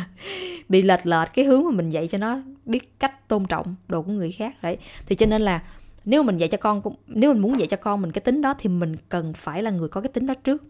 bị 0.69 0.83
lệch 0.83 1.07
lệch 1.07 1.35
cái 1.35 1.45
hướng 1.45 1.65
mà 1.65 1.71
mình 1.71 1.89
dạy 1.89 2.09
cho 2.09 2.19
nó 2.19 2.39
biết 2.65 3.01
cách 3.01 3.29
tôn 3.29 3.45
trọng 3.45 3.75
đồ 3.89 4.03
của 4.03 4.13
người 4.13 4.33
khác, 4.33 4.63
đấy. 4.63 4.77
Thì 5.07 5.15
cho 5.17 5.27
nên 5.27 5.43
là 5.43 5.63
nếu 6.05 6.23
mình 6.23 6.37
dạy 6.37 6.49
cho 6.49 6.59
con 6.59 6.83
nếu 7.07 7.33
mình 7.33 7.43
muốn 7.43 7.59
dạy 7.59 7.67
cho 7.67 7.77
con 7.77 8.03
mình 8.03 8.13
cái 8.13 8.21
tính 8.21 8.43
đó 8.43 8.55
thì 8.59 8.69
mình 8.69 8.97
cần 9.09 9.33
phải 9.33 9.63
là 9.63 9.71
người 9.71 9.89
có 9.89 10.01
cái 10.01 10.09
tính 10.09 10.27
đó 10.27 10.35
trước. 10.45 10.65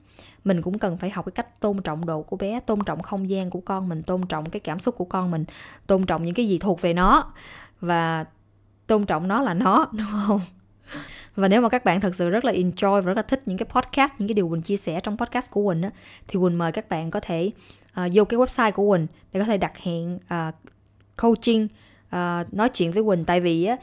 Mình 0.45 0.63
cũng 0.63 0.79
cần 0.79 0.99
phải 0.99 1.11
học 1.11 1.25
cái 1.25 1.33
cách 1.33 1.61
tôn 1.61 1.83
trọng 1.83 2.07
đồ 2.07 2.23
của 2.23 2.37
bé, 2.37 2.61
tôn 2.61 2.85
trọng 2.87 3.03
không 3.03 3.31
gian 3.31 3.51
của 3.51 3.61
con 3.61 3.89
mình, 3.89 4.03
tôn 4.03 4.27
trọng 4.27 4.51
cái 4.51 4.61
cảm 4.61 4.79
xúc 4.79 4.95
của 4.99 5.05
con 5.05 5.31
mình, 5.31 5.45
tôn 5.87 6.07
trọng 6.07 6.25
những 6.25 6.35
cái 6.35 6.49
gì 6.49 6.59
thuộc 6.59 6.81
về 6.81 6.95
nó 6.95 7.33
và 7.81 8.25
tôn 8.87 9.07
trọng 9.07 9.29
nó 9.29 9.43
là 9.43 9.55
nó, 9.55 9.87
đúng 9.93 10.07
không? 10.27 10.41
Và 11.37 11.49
nếu 11.49 11.61
mà 11.61 11.69
các 11.69 11.85
bạn 11.85 12.01
thật 12.01 12.15
sự 12.15 12.31
rất 12.31 12.45
là 12.45 12.53
enjoy 12.53 13.01
và 13.01 13.01
rất 13.01 13.17
là 13.17 13.23
thích 13.23 13.43
những 13.47 13.59
cái 13.59 13.67
podcast 13.71 14.13
những 14.19 14.29
cái 14.29 14.35
điều 14.35 14.49
Quỳnh 14.49 14.63
chia 14.63 14.77
sẻ 14.77 15.01
trong 15.03 15.17
podcast 15.17 15.51
của 15.51 15.67
Quỳnh 15.67 15.83
á, 15.83 15.91
thì 16.29 16.39
Quỳnh 16.41 16.59
mời 16.59 16.73
các 16.73 16.89
bạn 16.89 17.11
có 17.11 17.21
thể 17.21 17.51
uh, 18.01 18.11
vô 18.13 18.25
cái 18.25 18.39
website 18.39 18.73
của 18.73 18.91
Quỳnh 18.91 19.07
để 19.33 19.41
có 19.41 19.47
thể 19.47 19.59
đặt 19.59 19.79
hẹn 19.79 20.15
uh, 20.15 20.55
coaching 21.17 21.69
uh, 22.07 22.55
nói 22.55 22.69
chuyện 22.69 22.93
với 22.93 23.03
Quỳnh. 23.05 23.25
Tại 23.25 23.41
vì 23.41 23.65
á 23.65 23.77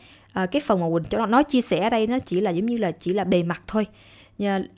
uh, 0.43 0.51
cái 0.51 0.61
phần 0.65 0.79
mà 0.79 0.87
Quỳnh 0.93 1.03
cho 1.03 1.17
nó 1.17 1.25
nói 1.25 1.43
chia 1.43 1.61
sẻ 1.61 1.83
ở 1.83 1.89
đây 1.89 2.07
nó 2.07 2.19
chỉ 2.19 2.41
là 2.41 2.51
giống 2.51 2.65
như 2.65 2.77
là 2.77 2.91
chỉ 2.91 3.13
là 3.13 3.23
bề 3.23 3.43
mặt 3.43 3.61
thôi 3.67 3.85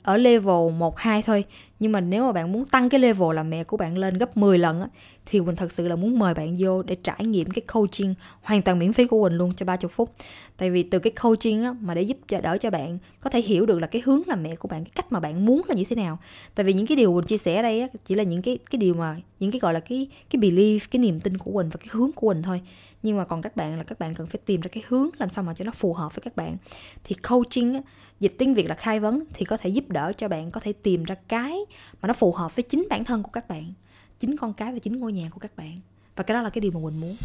ở 0.02 0.16
level 0.16 0.72
1 0.78 0.98
2 0.98 1.22
thôi 1.22 1.44
nhưng 1.80 1.92
mà 1.92 2.00
nếu 2.00 2.24
mà 2.24 2.32
bạn 2.32 2.52
muốn 2.52 2.64
tăng 2.64 2.88
cái 2.88 3.00
level 3.00 3.34
làm 3.34 3.50
mẹ 3.50 3.64
của 3.64 3.76
bạn 3.76 3.98
lên 3.98 4.18
gấp 4.18 4.36
10 4.36 4.58
lần 4.58 4.80
á 4.80 4.88
thì 5.26 5.40
Quỳnh 5.40 5.56
thật 5.56 5.72
sự 5.72 5.88
là 5.88 5.96
muốn 5.96 6.18
mời 6.18 6.34
bạn 6.34 6.54
vô 6.58 6.82
để 6.82 6.94
trải 6.94 7.24
nghiệm 7.26 7.50
cái 7.50 7.62
coaching 7.72 8.14
hoàn 8.42 8.62
toàn 8.62 8.78
miễn 8.78 8.92
phí 8.92 9.06
của 9.06 9.28
Quỳnh 9.28 9.36
luôn 9.38 9.52
cho 9.56 9.66
30 9.66 9.90
phút. 9.94 10.12
Tại 10.56 10.70
vì 10.70 10.82
từ 10.82 10.98
cái 10.98 11.10
coaching 11.10 11.62
á 11.62 11.74
mà 11.80 11.94
để 11.94 12.02
giúp 12.02 12.16
cho 12.28 12.40
đỡ 12.40 12.58
cho 12.58 12.70
bạn 12.70 12.98
có 13.20 13.30
thể 13.30 13.40
hiểu 13.40 13.66
được 13.66 13.78
là 13.78 13.86
cái 13.86 14.02
hướng 14.04 14.22
làm 14.26 14.42
mẹ 14.42 14.56
của 14.56 14.68
bạn, 14.68 14.84
cái 14.84 14.92
cách 14.94 15.12
mà 15.12 15.20
bạn 15.20 15.46
muốn 15.46 15.62
là 15.68 15.74
như 15.74 15.84
thế 15.84 15.96
nào. 15.96 16.18
Tại 16.54 16.64
vì 16.64 16.72
những 16.72 16.86
cái 16.86 16.96
điều 16.96 17.14
Quỳnh 17.14 17.26
chia 17.26 17.38
sẻ 17.38 17.56
ở 17.56 17.62
đây 17.62 17.80
á 17.80 17.88
chỉ 18.06 18.14
là 18.14 18.22
những 18.22 18.42
cái 18.42 18.58
cái 18.70 18.78
điều 18.78 18.94
mà 18.94 19.16
những 19.40 19.50
cái 19.50 19.60
gọi 19.60 19.74
là 19.74 19.80
cái 19.80 20.08
cái 20.30 20.40
belief, 20.40 20.78
cái 20.90 21.00
niềm 21.00 21.20
tin 21.20 21.38
của 21.38 21.52
Quỳnh 21.52 21.68
và 21.70 21.76
cái 21.80 21.88
hướng 21.90 22.12
của 22.12 22.28
Quỳnh 22.28 22.42
thôi 22.42 22.60
nhưng 23.02 23.16
mà 23.16 23.24
còn 23.24 23.42
các 23.42 23.56
bạn 23.56 23.78
là 23.78 23.84
các 23.84 23.98
bạn 23.98 24.14
cần 24.14 24.26
phải 24.26 24.40
tìm 24.46 24.60
ra 24.60 24.68
cái 24.72 24.82
hướng 24.88 25.08
làm 25.18 25.28
sao 25.28 25.44
mà 25.44 25.54
cho 25.54 25.64
nó 25.64 25.72
phù 25.72 25.94
hợp 25.94 26.14
với 26.14 26.22
các 26.22 26.36
bạn. 26.36 26.56
Thì 27.04 27.14
coaching 27.14 27.74
á, 27.74 27.80
dịch 28.20 28.34
tiếng 28.38 28.54
việt 28.54 28.68
là 28.68 28.74
khai 28.74 29.00
vấn 29.00 29.24
thì 29.34 29.44
có 29.44 29.56
thể 29.56 29.70
giúp 29.70 29.84
đỡ 29.88 30.12
cho 30.16 30.28
bạn 30.28 30.50
có 30.50 30.60
thể 30.60 30.72
tìm 30.72 31.04
ra 31.04 31.14
cái 31.28 31.58
mà 32.02 32.06
nó 32.06 32.14
phù 32.14 32.32
hợp 32.32 32.56
với 32.56 32.62
chính 32.62 32.86
bản 32.90 33.04
thân 33.04 33.22
của 33.22 33.30
các 33.32 33.48
bạn 33.48 33.72
chính 34.20 34.36
con 34.36 34.52
cái 34.52 34.72
và 34.72 34.78
chính 34.78 34.96
ngôi 34.96 35.12
nhà 35.12 35.28
của 35.30 35.38
các 35.38 35.56
bạn. 35.56 35.76
Và 36.16 36.22
cái 36.22 36.34
đó 36.34 36.42
là 36.42 36.50
cái 36.50 36.60
điều 36.60 36.72
mà 36.72 36.80
mình 36.80 37.00
muốn. 37.00 37.16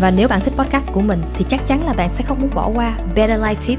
Và 0.00 0.10
nếu 0.10 0.28
bạn 0.28 0.40
thích 0.44 0.54
podcast 0.56 0.92
của 0.92 1.00
mình 1.00 1.22
thì 1.34 1.44
chắc 1.48 1.66
chắn 1.66 1.86
là 1.86 1.92
bạn 1.92 2.10
sẽ 2.10 2.24
không 2.24 2.40
muốn 2.40 2.50
bỏ 2.54 2.70
qua 2.74 2.98
Better 3.16 3.40
Life 3.40 3.66
Tip 3.66 3.78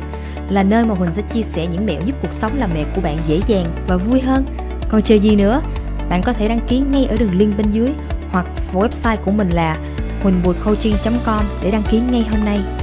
là 0.49 0.63
nơi 0.63 0.86
mà 0.86 0.95
Huỳnh 0.95 1.13
sẽ 1.13 1.21
chia 1.34 1.41
sẻ 1.41 1.67
những 1.67 1.86
mẹo 1.86 2.01
giúp 2.06 2.15
cuộc 2.21 2.34
sống 2.34 2.58
làm 2.58 2.69
mẹ 2.73 2.86
của 2.95 3.01
bạn 3.01 3.17
dễ 3.27 3.41
dàng 3.47 3.86
và 3.88 3.97
vui 3.97 4.21
hơn. 4.21 4.45
Còn 4.89 5.01
chờ 5.01 5.15
gì 5.15 5.36
nữa 5.36 5.62
bạn 6.10 6.21
có 6.25 6.34
thể 6.34 6.47
đăng 6.47 6.67
ký 6.67 6.79
ngay 6.79 7.06
ở 7.06 7.17
đường 7.17 7.38
link 7.38 7.58
bên 7.58 7.69
dưới 7.69 7.89
hoặc 8.29 8.47
website 8.73 9.17
của 9.25 9.32
mình 9.32 9.49
là 9.49 9.77
huỳnhbùicoaching.com 10.23 11.43
để 11.63 11.71
đăng 11.71 11.83
ký 11.91 11.99
ngay 11.99 12.25
hôm 12.31 12.45
nay. 12.45 12.83